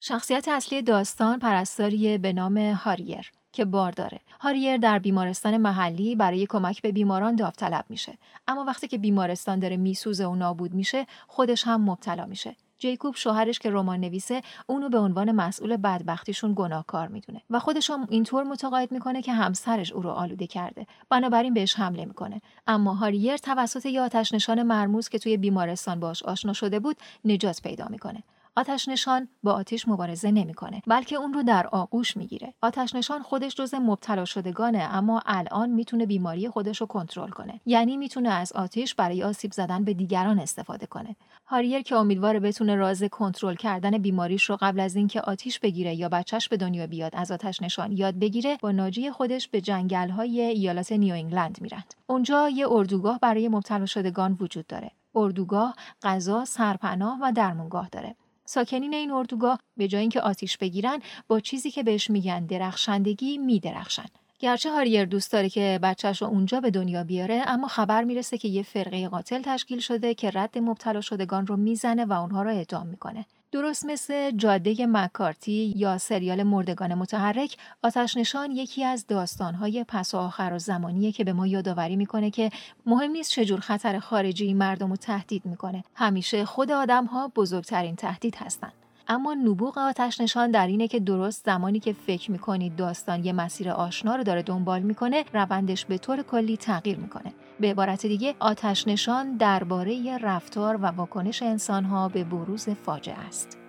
شخصیت 0.00 0.48
اصلی 0.48 0.82
داستان 0.82 1.38
پرستاری 1.38 2.18
به 2.18 2.32
نام 2.32 2.58
هاریر 2.58 3.30
که 3.52 3.64
بار 3.64 3.92
داره. 3.92 4.20
هاریر 4.40 4.76
در 4.76 4.98
بیمارستان 4.98 5.56
محلی 5.56 6.16
برای 6.16 6.46
کمک 6.46 6.82
به 6.82 6.92
بیماران 6.92 7.36
داوطلب 7.36 7.84
میشه. 7.88 8.18
اما 8.48 8.64
وقتی 8.64 8.88
که 8.88 8.98
بیمارستان 8.98 9.58
داره 9.58 9.76
میسوزه 9.76 10.26
و 10.26 10.34
نابود 10.34 10.74
میشه، 10.74 11.06
خودش 11.26 11.64
هم 11.66 11.90
مبتلا 11.90 12.26
میشه. 12.26 12.56
جیکوب 12.78 13.14
شوهرش 13.14 13.58
که 13.58 13.70
رمان 13.70 14.00
نویسه 14.00 14.42
اونو 14.66 14.88
به 14.88 14.98
عنوان 14.98 15.32
مسئول 15.32 15.76
بدبختیشون 15.76 16.52
گناهکار 16.56 17.08
می‌دونه. 17.08 17.42
و 17.50 17.58
خودش 17.58 17.90
هم 17.90 18.06
اینطور 18.10 18.44
متقاعد 18.44 18.92
می‌کنه 18.92 19.22
که 19.22 19.32
همسرش 19.32 19.92
او 19.92 20.02
رو 20.02 20.10
آلوده 20.10 20.46
کرده. 20.46 20.86
بنابراین 21.10 21.54
بهش 21.54 21.74
حمله 21.74 22.04
می‌کنه. 22.04 22.40
اما 22.66 22.94
هاریر 22.94 23.36
توسط 23.36 23.86
یه 23.86 24.00
آتش 24.00 24.34
نشان 24.34 24.62
مرموز 24.62 25.08
که 25.08 25.18
توی 25.18 25.36
بیمارستان 25.36 26.00
باش 26.00 26.22
آشنا 26.22 26.52
شده 26.52 26.80
بود 26.80 26.96
نجات 27.24 27.62
پیدا 27.62 27.86
می‌کنه. 27.90 28.22
آتش 28.56 28.88
نشان 28.88 29.28
با 29.42 29.52
آتش 29.52 29.88
مبارزه 29.88 30.30
نمی‌کنه 30.30 30.82
بلکه 30.86 31.16
اون 31.16 31.34
رو 31.34 31.42
در 31.42 31.66
آغوش 31.66 32.16
می‌گیره. 32.16 32.54
آتش 32.62 32.94
نشان 32.94 33.22
خودش 33.22 33.54
جز 33.54 33.74
مبتلا 33.74 34.24
شدگانه 34.24 34.78
اما 34.78 35.22
الان 35.26 35.70
می‌تونه 35.70 36.06
بیماری 36.06 36.48
خودش 36.48 36.80
رو 36.80 36.86
کنترل 36.86 37.30
کنه. 37.30 37.60
یعنی 37.66 37.96
می‌تونه 37.96 38.28
از 38.28 38.52
آتش 38.52 38.94
برای 38.94 39.22
آسیب 39.22 39.52
زدن 39.52 39.84
به 39.84 39.94
دیگران 39.94 40.38
استفاده 40.38 40.86
کنه. 40.86 41.16
هاریر 41.46 41.82
که 41.82 41.96
امیدواره 41.96 42.40
بتونه 42.40 42.74
راز 42.74 43.02
کنترل 43.02 43.54
کردن 43.54 43.98
بیماریش 43.98 44.50
رو 44.50 44.58
قبل 44.60 44.80
از 44.80 44.96
اینکه 44.96 45.20
آتیش 45.20 45.58
بگیره 45.58 45.94
یا 45.94 46.08
بچهش 46.08 46.48
به 46.48 46.56
دنیا 46.56 46.86
بیاد 46.86 47.12
از 47.16 47.30
آتش 47.30 47.62
نشان 47.62 47.92
یاد 47.92 48.18
بگیره 48.18 48.58
با 48.62 48.70
ناجی 48.70 49.10
خودش 49.10 49.48
به 49.48 49.60
جنگل 49.60 50.10
های 50.10 50.40
ایالات 50.40 50.92
نیو 50.92 51.14
انگلند 51.14 51.58
میرند. 51.60 51.94
اونجا 52.06 52.48
یه 52.48 52.66
اردوگاه 52.70 53.18
برای 53.18 53.48
مبتلا 53.48 53.86
شدگان 53.86 54.36
وجود 54.40 54.66
داره. 54.66 54.90
اردوگاه 55.14 55.74
غذا 56.02 56.44
سرپناه 56.44 57.18
و 57.22 57.32
درمونگاه 57.32 57.88
داره. 57.88 58.16
ساکنین 58.44 58.94
این 58.94 59.10
اردوگاه 59.10 59.58
به 59.76 59.88
جای 59.88 60.00
اینکه 60.00 60.20
آتیش 60.20 60.56
بگیرن 60.58 60.98
با 61.28 61.40
چیزی 61.40 61.70
که 61.70 61.82
بهش 61.82 62.10
میگن 62.10 62.46
درخشندگی 62.46 63.38
میدرخشن. 63.38 64.06
گرچه 64.38 64.70
هاریر 64.70 65.04
دوست 65.04 65.32
داره 65.32 65.48
که 65.48 65.78
بچهش 65.82 66.22
رو 66.22 66.28
اونجا 66.28 66.60
به 66.60 66.70
دنیا 66.70 67.04
بیاره 67.04 67.42
اما 67.46 67.68
خبر 67.68 68.04
می‌رسه 68.04 68.38
که 68.38 68.48
یه 68.48 68.62
فرقه 68.62 69.08
قاتل 69.08 69.42
تشکیل 69.42 69.78
شده 69.78 70.14
که 70.14 70.30
رد 70.34 70.58
مبتلا 70.58 71.00
شدگان 71.00 71.46
رو 71.46 71.56
می‌زنه 71.56 72.04
و 72.04 72.12
اونها 72.12 72.42
رو 72.42 72.50
اعدام 72.50 72.86
می‌کنه. 72.86 73.26
درست 73.54 73.86
مثل 73.86 74.30
جاده 74.30 74.86
مکارتی 74.86 75.72
یا 75.76 75.98
سریال 75.98 76.42
مردگان 76.42 76.94
متحرک 76.94 77.56
آتش 77.82 78.16
نشان 78.16 78.50
یکی 78.50 78.84
از 78.84 79.06
داستانهای 79.06 79.84
پس 79.88 80.14
و 80.14 80.18
آخر 80.18 80.52
و 80.52 80.58
زمانیه 80.58 81.12
که 81.12 81.24
به 81.24 81.32
ما 81.32 81.46
یادآوری 81.46 81.96
می‌کنه 81.96 82.30
که 82.30 82.50
مهم 82.86 83.10
نیست 83.10 83.30
چجور 83.30 83.60
خطر 83.60 83.98
خارجی 83.98 84.54
مردم 84.54 84.90
رو 84.90 84.96
تهدید 84.96 85.46
می‌کنه. 85.46 85.84
همیشه 85.94 86.44
خود 86.44 86.72
آدم 86.72 87.04
ها 87.04 87.32
بزرگترین 87.36 87.96
تهدید 87.96 88.36
هستند 88.36 88.83
اما 89.08 89.34
نبوغ 89.34 89.78
آتش 89.78 90.20
نشان 90.20 90.50
در 90.50 90.66
اینه 90.66 90.88
که 90.88 91.00
درست 91.00 91.44
زمانی 91.44 91.80
که 91.80 91.92
فکر 91.92 92.30
می‌کنید 92.30 92.76
داستان 92.76 93.24
یه 93.24 93.32
مسیر 93.32 93.70
آشنا 93.70 94.16
رو 94.16 94.22
داره 94.22 94.42
دنبال 94.42 94.82
می‌کنه 94.82 95.24
روندش 95.32 95.84
به 95.84 95.98
طور 95.98 96.22
کلی 96.22 96.56
تغییر 96.56 96.98
می‌کنه. 96.98 97.32
به 97.60 97.70
عبارت 97.70 98.06
دیگه 98.06 98.34
آتش 98.40 98.88
نشان 98.88 99.36
درباره 99.36 100.18
رفتار 100.18 100.76
و 100.76 100.86
واکنش 100.86 101.42
انسانها 101.42 102.08
به 102.08 102.24
بروز 102.24 102.68
فاجعه 102.68 103.18
است. 103.18 103.63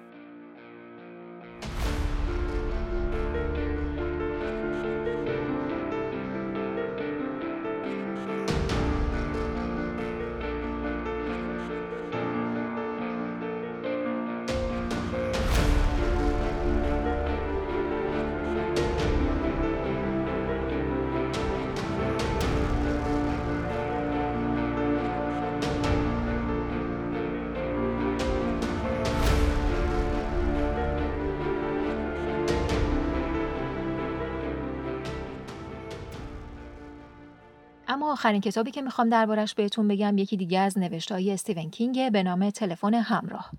اما 37.96 38.12
آخرین 38.12 38.42
کتابی 38.42 38.72
که 38.72 38.82
می‌خوام 38.82 39.10
دربارش 39.10 39.56
بهتون 39.56 39.88
بگم 39.88 40.18
یکی 40.18 40.38
دیگه 40.38 40.60
از 40.60 40.78
نوشتهای 40.78 41.32
استیون 41.32 41.70
کینگ 41.70 42.12
به 42.12 42.24
نام 42.24 42.50
تلفن 42.50 42.94
همراه. 42.94 43.52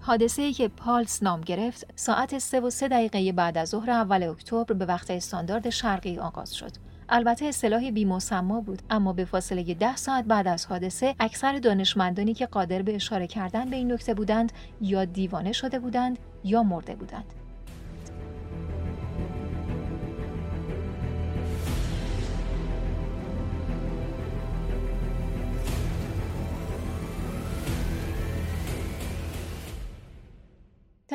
حادثه 0.00 0.42
ای 0.42 0.52
که 0.52 0.68
پالس 0.68 1.22
نام 1.22 1.40
گرفت 1.40 1.86
ساعت 1.96 2.38
سه 2.38 2.60
و 2.60 2.70
سه 2.70 2.88
دقیقه 2.88 3.32
بعد 3.32 3.58
از 3.58 3.68
ظهر 3.68 3.90
اول 3.90 4.22
اکتبر 4.22 4.74
به 4.74 4.86
وقت 4.86 5.10
استاندارد 5.10 5.70
شرقی 5.70 6.18
آغاز 6.18 6.54
شد. 6.54 6.72
البته 7.08 7.46
اصطلاحی 7.46 7.90
بیمسما 7.90 8.60
بود 8.60 8.82
اما 8.90 9.12
به 9.12 9.24
فاصله 9.24 9.74
ده 9.74 9.96
ساعت 9.96 10.24
بعد 10.24 10.48
از 10.48 10.66
حادثه 10.66 11.14
اکثر 11.20 11.58
دانشمندانی 11.58 12.34
که 12.34 12.46
قادر 12.46 12.82
به 12.82 12.94
اشاره 12.94 13.26
کردن 13.26 13.70
به 13.70 13.76
این 13.76 13.92
نکته 13.92 14.14
بودند 14.14 14.52
یا 14.80 15.04
دیوانه 15.04 15.52
شده 15.52 15.78
بودند 15.78 16.18
یا 16.44 16.62
مرده 16.62 16.94
بودند. 16.94 17.43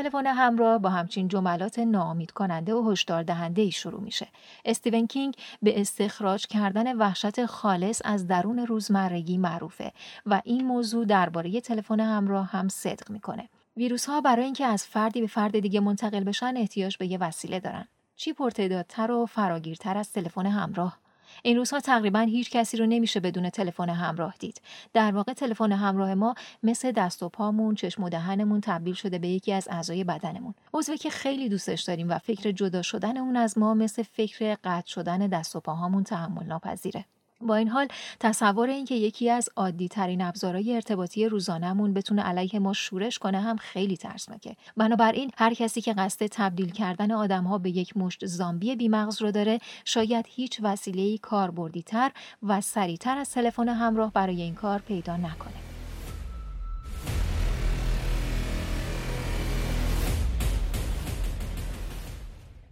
تلفن 0.03 0.25
همراه 0.25 0.77
با 0.77 0.89
همچین 0.89 1.27
جملات 1.27 1.79
ناامید 1.79 2.31
کننده 2.31 2.73
و 2.73 2.91
هشدار 2.91 3.23
دهنده 3.23 3.61
ای 3.61 3.71
شروع 3.71 4.01
میشه. 4.01 4.27
استیون 4.65 5.07
کینگ 5.07 5.35
به 5.61 5.81
استخراج 5.81 6.47
کردن 6.47 6.97
وحشت 6.97 7.45
خالص 7.45 8.01
از 8.05 8.27
درون 8.27 8.59
روزمرگی 8.59 9.37
معروفه 9.37 9.91
و 10.25 10.41
این 10.45 10.65
موضوع 10.67 11.05
درباره 11.05 11.61
تلفن 11.61 11.99
همراه 11.99 12.45
هم 12.45 12.67
صدق 12.67 13.09
می‌کنه. 13.09 13.49
ویروس 13.77 14.05
ها 14.05 14.21
برای 14.21 14.45
اینکه 14.45 14.65
از 14.65 14.85
فردی 14.85 15.21
به 15.21 15.27
فرد 15.27 15.59
دیگه 15.59 15.79
منتقل 15.79 16.23
بشن 16.23 16.53
احتیاج 16.57 16.97
به 16.97 17.07
یه 17.07 17.17
وسیله 17.17 17.59
دارن. 17.59 17.87
چی 18.15 18.33
پرتعدادتر 18.33 19.11
و 19.11 19.25
فراگیرتر 19.25 19.97
از 19.97 20.11
تلفن 20.11 20.45
همراه؟ 20.45 20.97
این 21.43 21.57
روزها 21.57 21.79
تقریبا 21.79 22.19
هیچ 22.19 22.49
کسی 22.49 22.77
رو 22.77 22.85
نمیشه 22.85 23.19
بدون 23.19 23.49
تلفن 23.49 23.89
همراه 23.89 24.35
دید. 24.39 24.61
در 24.93 25.11
واقع 25.11 25.33
تلفن 25.33 25.71
همراه 25.71 26.13
ما 26.13 26.35
مثل 26.63 26.91
دست 26.91 27.23
و 27.23 27.29
پامون، 27.29 27.75
چشم 27.75 28.03
و 28.03 28.09
دهنمون 28.09 28.61
تبدیل 28.61 28.93
شده 28.93 29.19
به 29.19 29.27
یکی 29.27 29.53
از 29.53 29.67
اعضای 29.71 30.03
بدنمون. 30.03 30.53
عضوی 30.73 30.97
که 30.97 31.09
خیلی 31.09 31.49
دوستش 31.49 31.81
داریم 31.81 32.09
و 32.09 32.17
فکر 32.17 32.51
جدا 32.51 32.81
شدن 32.81 33.17
اون 33.17 33.35
از 33.35 33.57
ما 33.57 33.73
مثل 33.73 34.03
فکر 34.03 34.55
قطع 34.63 34.87
شدن 34.87 35.27
دست 35.27 35.55
و 35.55 35.59
پاهامون 35.59 36.03
تحمل 36.03 36.45
ناپذیره. 36.45 37.05
با 37.41 37.55
این 37.55 37.67
حال 37.67 37.87
تصور 38.19 38.69
اینکه 38.69 38.95
یکی 38.95 39.29
از 39.29 39.49
عادی 39.55 39.87
ترین 39.87 40.21
ابزارهای 40.21 40.75
ارتباطی 40.75 41.25
روزانهمون 41.25 41.93
بتونه 41.93 42.21
علیه 42.21 42.59
ما 42.59 42.73
شورش 42.73 43.19
کنه 43.19 43.39
هم 43.41 43.57
خیلی 43.57 43.97
ترسناکه. 43.97 44.55
بنابراین 44.77 45.31
هر 45.37 45.53
کسی 45.53 45.81
که 45.81 45.93
قصد 45.93 46.25
تبدیل 46.25 46.71
کردن 46.71 47.11
آدمها 47.11 47.57
به 47.57 47.69
یک 47.69 47.97
مشت 47.97 48.25
زامبی 48.25 48.75
بیمغز 48.75 49.21
رو 49.21 49.31
داره 49.31 49.59
شاید 49.85 50.25
هیچ 50.29 50.59
وسیله‌ای 50.63 51.17
کاربردی 51.17 51.81
تر 51.81 52.11
و 52.43 52.61
سریعتر 52.61 53.17
از 53.17 53.31
تلفن 53.31 53.69
همراه 53.69 54.13
برای 54.13 54.41
این 54.41 54.55
کار 54.55 54.79
پیدا 54.79 55.17
نکنه. 55.17 55.68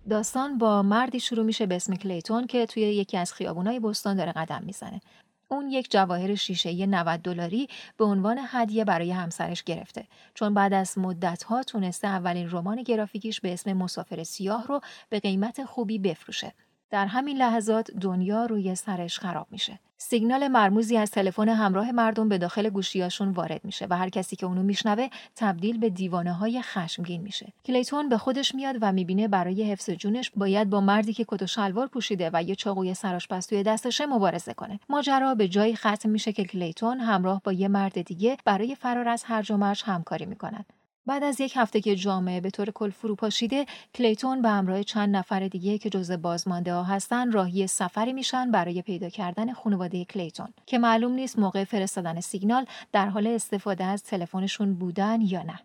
داستان 0.10 0.58
با 0.58 0.82
مردی 0.82 1.20
شروع 1.20 1.46
میشه 1.46 1.66
به 1.66 1.76
اسم 1.76 1.96
کلیتون 1.96 2.48
که 2.48 2.66
توی 2.66 2.84
یکی 2.84 3.18
از 3.18 3.34
خیابونای 3.34 3.80
بستان 3.80 4.18
داره 4.18 4.32
قدم 4.32 4.64
می‌زنه. 4.64 5.02
اون 5.48 5.70
یک 5.70 5.92
جواهر 5.92 6.36
شیشه 6.36 6.86
90 6.86 7.20
دلاری 7.22 7.68
به 7.98 8.06
عنوان 8.06 8.40
هدیه 8.48 8.86
برای 8.86 9.12
همسرش 9.12 9.64
گرفته 9.64 10.08
چون 10.34 10.54
بعد 10.54 10.74
از 10.74 10.98
مدتها 10.98 11.64
تونسته 11.64 12.08
اولین 12.08 12.52
رمان 12.52 12.84
گرافیکیش 12.84 13.42
به 13.42 13.54
اسم 13.54 13.74
مسافر 13.74 14.24
سیاه 14.24 14.68
رو 14.68 14.82
به 15.10 15.20
قیمت 15.20 15.66
خوبی 15.66 16.00
بفروشه. 16.00 16.54
در 16.90 17.06
همین 17.06 17.38
لحظات 17.38 17.92
دنیا 17.92 18.46
روی 18.46 18.76
سرش 18.76 19.20
خراب 19.20 19.48
میشه. 19.52 19.80
سیگنال 19.98 20.48
مرموزی 20.48 20.98
از 20.98 21.12
تلفن 21.12 21.50
همراه 21.50 21.92
مردم 21.92 22.30
به 22.30 22.38
داخل 22.38 22.70
گوشیاشون 22.70 23.30
وارد 23.30 23.66
میشه 23.66 23.88
و 23.90 23.98
هر 23.98 24.10
کسی 24.10 24.36
که 24.36 24.46
اونو 24.46 24.64
میشنوه 24.64 25.08
تبدیل 25.36 25.78
به 25.78 25.90
دیوانه 25.90 26.34
های 26.34 26.62
خشمگین 26.62 27.22
میشه. 27.22 27.54
کلیتون 27.66 28.10
به 28.10 28.18
خودش 28.18 28.56
میاد 28.56 28.76
و 28.82 28.92
می‌بینه 28.92 29.28
برای 29.28 29.72
حفظ 29.72 29.90
جونش 29.90 30.32
باید 30.36 30.70
با 30.70 30.82
مردی 30.82 31.14
که 31.14 31.26
کت 31.28 31.42
و 31.42 31.48
شلوار 31.48 31.88
پوشیده 31.88 32.30
و 32.34 32.44
یه 32.44 32.56
چاقوی 32.56 32.94
سرآشپز 32.94 33.48
توی 33.48 33.64
دستشه 33.64 34.06
مبارزه 34.06 34.54
کنه. 34.54 34.80
ماجرا 34.90 35.36
به 35.36 35.48
جایی 35.48 35.76
ختم 35.76 36.10
میشه 36.10 36.34
که 36.34 36.44
کلیتون 36.44 37.00
همراه 37.00 37.42
با 37.44 37.54
یه 37.54 37.68
مرد 37.68 38.02
دیگه 38.02 38.38
برای 38.46 38.76
فرار 38.76 39.08
از 39.08 39.24
هرج 39.24 39.52
و 39.52 39.58
مرج 39.58 39.84
همکاری 39.86 40.26
می‌کنن. 40.26 40.66
بعد 41.08 41.24
از 41.24 41.42
یک 41.42 41.54
هفته 41.56 41.82
که 41.82 41.96
جامعه 41.96 42.42
به 42.42 42.50
طور 42.50 42.72
کل 42.72 42.90
فرو 42.90 43.16
پاشیده 43.16 43.66
کلیتون 43.96 44.42
به 44.42 44.50
همراه 44.50 44.84
چند 44.84 45.16
نفر 45.16 45.48
دیگه 45.48 45.78
که 45.78 45.90
جزء 45.90 46.18
بازمانده 46.18 46.74
ها 46.74 46.84
هستن 46.84 47.32
راهی 47.32 47.68
سفری 47.68 48.14
میشن 48.14 48.52
برای 48.52 48.82
پیدا 48.82 49.10
کردن 49.10 49.54
خانواده 49.54 50.06
کلیتون. 50.06 50.48
که 50.66 50.78
معلوم 50.78 51.12
نیست 51.12 51.40
موقع 51.40 51.64
فرستادن 51.64 52.20
سیگنال 52.20 52.66
در 52.92 53.10
حال 53.10 53.28
استفاده 53.28 53.84
از 53.84 54.04
تلفنشون 54.04 54.74
بودن 54.74 55.22
یا 55.22 55.44
نه. 55.44 55.60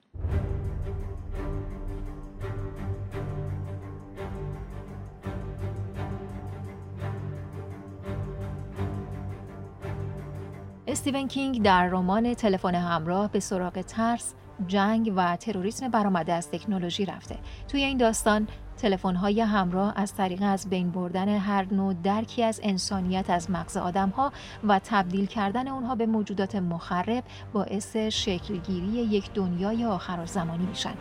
استیون 10.86 11.28
کینگ 11.28 11.62
در 11.62 11.86
رمان 11.86 12.34
تلفن 12.34 12.74
همراه 12.74 13.32
به 13.32 13.40
سراغ 13.40 13.80
ترس 13.80 14.34
جنگ 14.66 15.12
و 15.16 15.36
تروریسم 15.36 15.88
برآمده 15.88 16.32
از 16.32 16.50
تکنولوژی 16.50 17.06
رفته. 17.06 17.36
توی 17.68 17.84
این 17.84 17.96
داستان 17.96 18.48
تلفن 18.76 19.14
های 19.14 19.40
همراه 19.40 19.92
از 19.96 20.14
طریق 20.14 20.42
از 20.42 20.70
بین 20.70 20.90
بردن 20.90 21.28
هر 21.28 21.74
نوع 21.74 21.94
درکی 21.94 22.42
از 22.42 22.60
انسانیت 22.62 23.30
از 23.30 23.50
مغز 23.50 23.76
آدم 23.76 24.08
ها 24.08 24.32
و 24.64 24.80
تبدیل 24.84 25.26
کردن 25.26 25.68
اونها 25.68 25.94
به 25.94 26.06
موجودات 26.06 26.56
مخرب 26.56 27.24
باعث 27.52 27.96
شکلگیری 27.96 28.86
یک 28.86 29.32
دنیای 29.34 29.84
آخر 29.84 30.26
زمانی 30.26 30.66
میشن. 30.66 30.94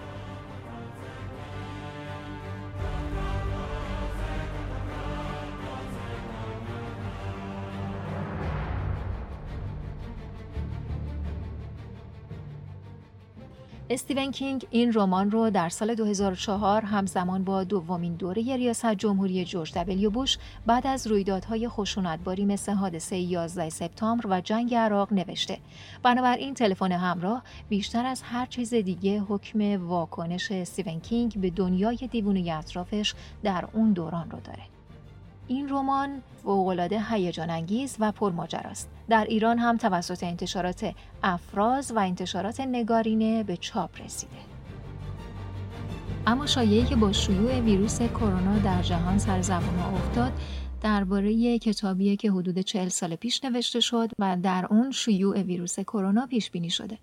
استیون 13.93 14.31
کینگ 14.31 14.67
این 14.69 14.93
رمان 14.93 15.31
رو 15.31 15.49
در 15.49 15.69
سال 15.69 15.95
2004 15.95 16.85
همزمان 16.85 17.43
با 17.43 17.63
دومین 17.63 18.15
دوره 18.15 18.41
ریاست 18.55 18.93
جمهوری 18.93 19.45
جورج 19.45 19.73
دبلیو 19.73 20.09
بوش 20.09 20.37
بعد 20.65 20.87
از 20.87 21.07
رویدادهای 21.07 21.67
خشونتباری 21.67 22.45
مثل 22.45 22.71
حادثه 22.71 23.17
11 23.17 23.69
سپتامبر 23.69 24.27
و 24.29 24.41
جنگ 24.41 24.75
عراق 24.75 25.13
نوشته. 25.13 25.57
بنابراین 26.03 26.53
تلفن 26.53 26.91
همراه 26.91 27.43
بیشتر 27.69 28.05
از 28.05 28.21
هر 28.21 28.45
چیز 28.45 28.73
دیگه 28.73 29.19
حکم 29.19 29.87
واکنش 29.87 30.51
استیون 30.51 30.99
کینگ 30.99 31.37
به 31.41 31.49
دنیای 31.49 32.09
دیوونه 32.11 32.53
اطرافش 32.53 33.13
در 33.43 33.67
اون 33.73 33.93
دوران 33.93 34.31
رو 34.31 34.39
داره. 34.39 34.70
این 35.47 35.69
رمان 35.69 36.21
فوقالعاده 36.43 37.01
هیجان 37.09 37.49
انگیز 37.49 37.95
و 37.99 38.11
پرماجراست. 38.11 38.89
در 39.09 39.25
ایران 39.25 39.57
هم 39.57 39.77
توسط 39.77 40.23
انتشارات 40.23 40.93
افراز 41.23 41.91
و 41.91 41.99
انتشارات 41.99 42.59
نگارینه 42.61 43.43
به 43.43 43.57
چاپ 43.57 44.01
رسیده. 44.01 44.51
اما 46.27 46.45
شایعی 46.45 46.85
که 46.85 46.95
با 46.95 47.11
شیوع 47.11 47.59
ویروس 47.59 48.01
کرونا 48.01 48.57
در 48.57 48.81
جهان 48.81 49.17
سر 49.17 49.41
زبان 49.41 49.79
افتاد 49.79 50.31
درباره 50.81 51.59
کتابیه 51.59 52.15
که 52.15 52.31
حدود 52.31 52.59
40 52.59 52.87
سال 52.87 53.15
پیش 53.15 53.43
نوشته 53.43 53.79
شد 53.79 54.09
و 54.19 54.37
در 54.43 54.67
اون 54.69 54.91
شیوع 54.91 55.41
ویروس 55.41 55.79
کرونا 55.79 56.27
پیش 56.27 56.51
بینی 56.51 56.69
شده. 56.69 56.97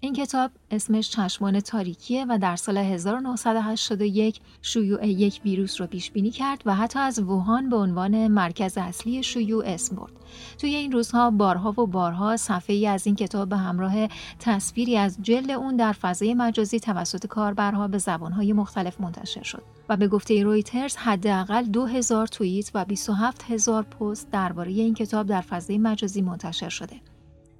این 0.00 0.12
کتاب 0.12 0.50
اسمش 0.70 1.10
چشمان 1.10 1.60
تاریکیه 1.60 2.26
و 2.28 2.38
در 2.38 2.56
سال 2.56 2.78
1981 2.78 4.40
شیوع 4.62 5.06
یک 5.06 5.40
ویروس 5.44 5.80
رو 5.80 5.86
پیش 5.86 6.10
بینی 6.10 6.30
کرد 6.30 6.62
و 6.66 6.74
حتی 6.74 6.98
از 6.98 7.18
ووهان 7.18 7.68
به 7.68 7.76
عنوان 7.76 8.28
مرکز 8.28 8.78
اصلی 8.78 9.22
شیوع 9.22 9.64
اسم 9.66 9.96
برد. 9.96 10.12
توی 10.58 10.74
این 10.74 10.92
روزها 10.92 11.30
بارها 11.30 11.70
و 11.70 11.86
بارها 11.86 12.36
صفحه 12.36 12.76
ای 12.76 12.86
از 12.86 13.06
این 13.06 13.16
کتاب 13.16 13.48
به 13.48 13.56
همراه 13.56 14.08
تصویری 14.38 14.96
از 14.96 15.18
جلد 15.22 15.50
اون 15.50 15.76
در 15.76 15.92
فضای 15.92 16.34
مجازی 16.34 16.80
توسط 16.80 17.26
کاربرها 17.26 17.88
به 17.88 17.98
زبانهای 17.98 18.52
مختلف 18.52 19.00
منتشر 19.00 19.42
شد 19.42 19.62
و 19.88 19.96
به 19.96 20.08
گفته 20.08 20.42
رویترز 20.42 20.96
حداقل 20.96 21.62
2000 21.62 22.26
توییت 22.26 22.70
و 22.74 22.84
27000 22.84 23.82
پست 23.82 24.30
درباره 24.30 24.70
این 24.70 24.94
کتاب 24.94 25.26
در 25.26 25.40
فضای 25.40 25.78
مجازی 25.78 26.22
منتشر 26.22 26.68
شده. 26.68 27.00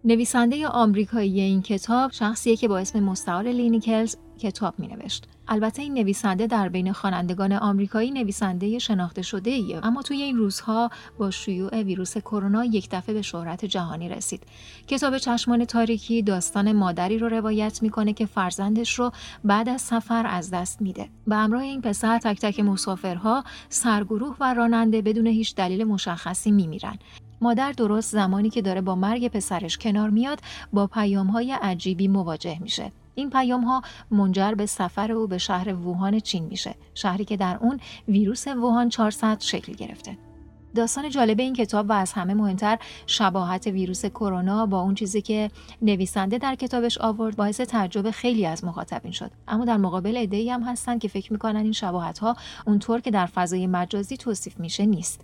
نویسنده 0.04 0.68
آمریکایی 0.68 1.40
این 1.40 1.62
کتاب 1.62 2.12
شخصیه 2.12 2.56
که 2.56 2.68
با 2.68 2.78
اسم 2.78 3.00
مستعار 3.00 3.44
لینیکلز 3.44 4.16
کتاب 4.38 4.74
می 4.78 4.88
نوشت. 4.88 5.24
البته 5.48 5.82
این 5.82 5.94
نویسنده 5.94 6.46
در 6.46 6.68
بین 6.68 6.92
خوانندگان 6.92 7.52
آمریکایی 7.52 8.10
نویسنده 8.10 8.78
شناخته 8.78 9.22
شده 9.22 9.50
ایه 9.50 9.80
اما 9.82 10.02
توی 10.02 10.22
این 10.22 10.36
روزها 10.36 10.90
با 11.18 11.30
شیوع 11.30 11.82
ویروس 11.82 12.18
کرونا 12.18 12.64
یک 12.64 12.88
دفعه 12.90 13.14
به 13.14 13.22
شهرت 13.22 13.64
جهانی 13.64 14.08
رسید. 14.08 14.42
کتاب 14.86 15.18
چشمان 15.18 15.64
تاریکی 15.64 16.22
داستان 16.22 16.72
مادری 16.72 17.18
رو 17.18 17.28
روایت 17.28 17.82
می‌کنه 17.82 18.12
که 18.12 18.26
فرزندش 18.26 18.98
رو 18.98 19.12
بعد 19.44 19.68
از 19.68 19.82
سفر 19.82 20.26
از 20.26 20.50
دست 20.50 20.82
میده. 20.82 21.08
به 21.26 21.36
همراه 21.36 21.62
این 21.62 21.80
پسر 21.80 22.18
تک 22.18 22.40
تک 22.40 22.60
مسافرها 22.60 23.44
سرگروه 23.68 24.36
و 24.40 24.54
راننده 24.54 25.02
بدون 25.02 25.26
هیچ 25.26 25.54
دلیل 25.54 25.84
مشخصی 25.84 26.50
میمیرن. 26.50 26.98
مادر 27.40 27.72
درست 27.72 28.12
زمانی 28.12 28.50
که 28.50 28.62
داره 28.62 28.80
با 28.80 28.94
مرگ 28.94 29.28
پسرش 29.28 29.78
کنار 29.78 30.10
میاد 30.10 30.40
با 30.72 30.86
پیام 30.86 31.26
های 31.26 31.52
عجیبی 31.52 32.08
مواجه 32.08 32.58
میشه. 32.60 32.92
این 33.14 33.30
پیام 33.30 33.64
ها 33.64 33.82
منجر 34.10 34.54
به 34.54 34.66
سفر 34.66 35.12
او 35.12 35.26
به 35.26 35.38
شهر 35.38 35.74
ووهان 35.74 36.20
چین 36.20 36.44
میشه. 36.44 36.74
شهری 36.94 37.24
که 37.24 37.36
در 37.36 37.58
اون 37.60 37.80
ویروس 38.08 38.46
ووهان 38.46 38.88
400 38.88 39.40
شکل 39.40 39.72
گرفته. 39.72 40.18
داستان 40.74 41.10
جالب 41.10 41.40
این 41.40 41.54
کتاب 41.54 41.90
و 41.90 41.92
از 41.92 42.12
همه 42.12 42.34
مهمتر 42.34 42.78
شباهت 43.06 43.66
ویروس 43.66 44.04
کرونا 44.06 44.66
با 44.66 44.80
اون 44.80 44.94
چیزی 44.94 45.22
که 45.22 45.50
نویسنده 45.82 46.38
در 46.38 46.54
کتابش 46.54 46.98
آورد 46.98 47.36
باعث 47.36 47.60
تعجب 47.60 48.10
خیلی 48.10 48.46
از 48.46 48.64
مخاطبین 48.64 49.12
شد 49.12 49.30
اما 49.48 49.64
در 49.64 49.76
مقابل 49.76 50.16
ایده 50.16 50.52
هم 50.52 50.62
هستن 50.62 50.98
که 50.98 51.08
فکر 51.08 51.32
می‌کنن 51.32 51.60
این 51.60 51.72
شباهت 51.72 52.18
ها 52.18 52.36
اونطور 52.66 53.00
که 53.00 53.10
در 53.10 53.26
فضای 53.26 53.66
مجازی 53.66 54.16
توصیف 54.16 54.60
میشه 54.60 54.86
نیست 54.86 55.20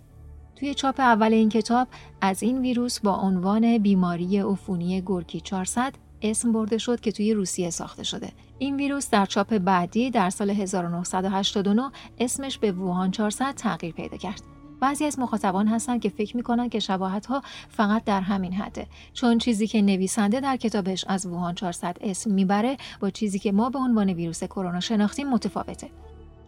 توی 0.55 0.73
چاپ 0.73 0.99
اول 0.99 1.33
این 1.33 1.49
کتاب 1.49 1.87
از 2.21 2.43
این 2.43 2.61
ویروس 2.61 2.99
با 2.99 3.15
عنوان 3.15 3.77
بیماری 3.77 4.39
عفونی 4.39 5.01
گورکی 5.01 5.41
400 5.41 5.93
اسم 6.21 6.51
برده 6.51 6.77
شد 6.77 6.99
که 6.99 7.11
توی 7.11 7.33
روسیه 7.33 7.69
ساخته 7.69 8.03
شده. 8.03 8.31
این 8.59 8.75
ویروس 8.75 9.09
در 9.09 9.25
چاپ 9.25 9.57
بعدی 9.57 10.11
در 10.11 10.29
سال 10.29 10.49
1989 10.49 11.91
اسمش 12.19 12.57
به 12.57 12.71
ووهان 12.71 13.11
400 13.11 13.53
تغییر 13.55 13.93
پیدا 13.93 14.17
کرد. 14.17 14.41
بعضی 14.79 15.05
از 15.05 15.19
مخاطبان 15.19 15.67
هستند 15.67 16.01
که 16.01 16.09
فکر 16.09 16.37
می‌کنن 16.37 16.69
که 16.69 16.79
شباهت 16.79 17.25
ها 17.25 17.41
فقط 17.69 18.03
در 18.03 18.21
همین 18.21 18.53
حده 18.53 18.87
چون 19.13 19.37
چیزی 19.37 19.67
که 19.67 19.81
نویسنده 19.81 20.39
در 20.39 20.57
کتابش 20.57 21.05
از 21.07 21.25
ووهان 21.25 21.55
400 21.55 21.97
اسم 22.01 22.31
می‌بره 22.33 22.77
با 22.99 23.09
چیزی 23.09 23.39
که 23.39 23.51
ما 23.51 23.69
به 23.69 23.79
عنوان 23.79 24.09
ویروس 24.09 24.43
کرونا 24.43 24.79
شناختیم 24.79 25.29
متفاوته 25.29 25.89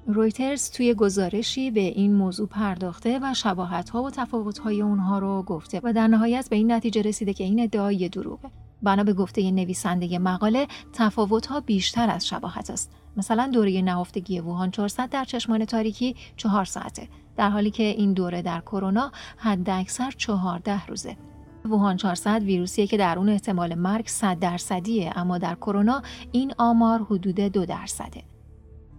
رویترز 0.09 0.71
توی 0.71 0.93
گزارشی 0.93 1.71
به 1.71 1.79
این 1.79 2.13
موضوع 2.13 2.47
پرداخته 2.47 3.19
و 3.21 3.33
شباهت 3.33 3.89
ها 3.89 4.03
و 4.03 4.09
تفاوت 4.09 4.57
های 4.57 4.81
اونها 4.81 5.19
رو 5.19 5.43
گفته 5.43 5.81
و 5.83 5.93
در 5.93 6.07
نهایت 6.07 6.49
به 6.49 6.55
این 6.55 6.71
نتیجه 6.71 7.01
رسیده 7.01 7.33
که 7.33 7.43
این 7.43 7.59
ادعای 7.59 8.09
دروغه. 8.09 8.49
بنا 8.83 9.03
به 9.03 9.13
گفته 9.13 9.51
نویسنده 9.51 10.19
مقاله 10.19 10.67
تفاوت 10.93 11.45
ها 11.45 11.59
بیشتر 11.59 12.09
از 12.09 12.27
شباهت 12.27 12.69
است. 12.69 12.91
مثلا 13.17 13.49
دوره 13.53 13.81
نهفتگی 13.81 14.39
ووهان 14.39 14.71
400 14.71 15.09
در 15.09 15.23
چشمان 15.23 15.65
تاریکی 15.65 16.15
4 16.37 16.65
ساعته 16.65 17.07
در 17.37 17.49
حالی 17.49 17.71
که 17.71 17.83
این 17.83 18.13
دوره 18.13 18.41
در 18.41 18.59
کرونا 18.59 19.11
حد 19.37 19.69
اکثر 19.69 20.11
14 20.11 20.85
روزه. 20.85 21.17
ووهان 21.65 21.97
400 21.97 22.43
ویروسیه 22.43 22.87
که 22.87 22.97
در 22.97 23.17
اون 23.17 23.29
احتمال 23.29 23.75
مرگ 23.75 24.07
100 24.07 24.39
درصدیه 24.39 25.13
اما 25.15 25.37
در 25.37 25.55
کرونا 25.55 26.01
این 26.31 26.53
آمار 26.57 27.03
حدود 27.03 27.39
دو 27.39 27.65
درصده. 27.65 28.36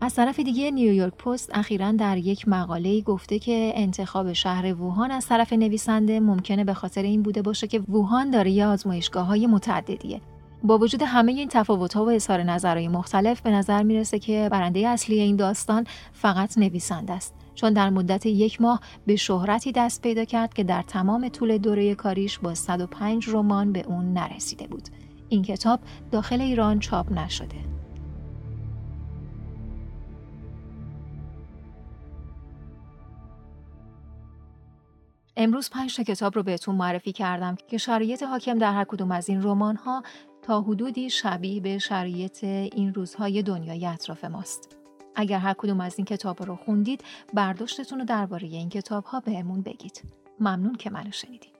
از 0.00 0.14
طرف 0.14 0.40
دیگه 0.40 0.70
نیویورک 0.70 1.14
پست 1.14 1.50
اخیرا 1.54 1.92
در 1.92 2.16
یک 2.16 2.48
مقاله 2.48 3.00
گفته 3.00 3.38
که 3.38 3.72
انتخاب 3.74 4.32
شهر 4.32 4.74
ووهان 4.74 5.10
از 5.10 5.26
طرف 5.26 5.52
نویسنده 5.52 6.20
ممکنه 6.20 6.64
به 6.64 6.74
خاطر 6.74 7.02
این 7.02 7.22
بوده 7.22 7.42
باشه 7.42 7.66
که 7.66 7.80
ووهان 7.80 8.30
داره 8.30 8.50
یه 8.50 8.66
آزمایشگاه 8.66 9.26
های 9.26 9.46
متعددیه. 9.46 10.20
با 10.62 10.78
وجود 10.78 11.02
همه 11.02 11.32
این 11.32 11.48
تفاوت 11.48 11.94
ها 11.94 12.04
و 12.04 12.10
اظهار 12.10 12.42
نظرهای 12.42 12.88
مختلف 12.88 13.40
به 13.40 13.50
نظر 13.50 13.82
می‌رسه 13.82 14.18
که 14.18 14.48
برنده 14.52 14.88
اصلی 14.88 15.20
این 15.20 15.36
داستان 15.36 15.86
فقط 16.12 16.58
نویسنده 16.58 17.12
است. 17.12 17.34
چون 17.54 17.72
در 17.72 17.90
مدت 17.90 18.26
یک 18.26 18.60
ماه 18.60 18.80
به 19.06 19.16
شهرتی 19.16 19.72
دست 19.72 20.02
پیدا 20.02 20.24
کرد 20.24 20.54
که 20.54 20.64
در 20.64 20.82
تمام 20.82 21.28
طول 21.28 21.58
دوره 21.58 21.94
کاریش 21.94 22.38
با 22.38 22.54
105 22.54 23.28
رمان 23.28 23.72
به 23.72 23.84
اون 23.86 24.12
نرسیده 24.12 24.66
بود. 24.66 24.88
این 25.28 25.42
کتاب 25.42 25.80
داخل 26.10 26.40
ایران 26.40 26.78
چاپ 26.78 27.12
نشده. 27.12 27.77
امروز 35.40 35.70
پنج 35.70 35.96
تا 35.96 36.02
کتاب 36.02 36.34
رو 36.34 36.42
بهتون 36.42 36.74
معرفی 36.74 37.12
کردم 37.12 37.56
که 37.68 37.78
شرایط 37.78 38.22
حاکم 38.22 38.58
در 38.58 38.72
هر 38.72 38.84
کدوم 38.84 39.10
از 39.10 39.28
این 39.28 39.42
رمان 39.42 39.76
ها 39.76 40.02
تا 40.42 40.60
حدودی 40.60 41.10
شبیه 41.10 41.60
به 41.60 41.78
شرایط 41.78 42.44
این 42.44 42.94
روزهای 42.94 43.42
دنیای 43.42 43.86
اطراف 43.86 44.24
ماست. 44.24 44.76
اگر 45.16 45.38
هر 45.38 45.54
کدوم 45.58 45.80
از 45.80 45.94
این 45.98 46.04
کتاب 46.04 46.42
رو 46.42 46.56
خوندید 46.56 47.04
برداشتتون 47.34 47.98
رو 47.98 48.04
درباره 48.04 48.48
این 48.48 48.68
کتاب 48.68 49.04
ها 49.04 49.20
بهمون 49.20 49.62
بگید. 49.62 50.02
ممنون 50.40 50.74
که 50.74 50.90
منو 50.90 51.10
شنیدید. 51.10 51.57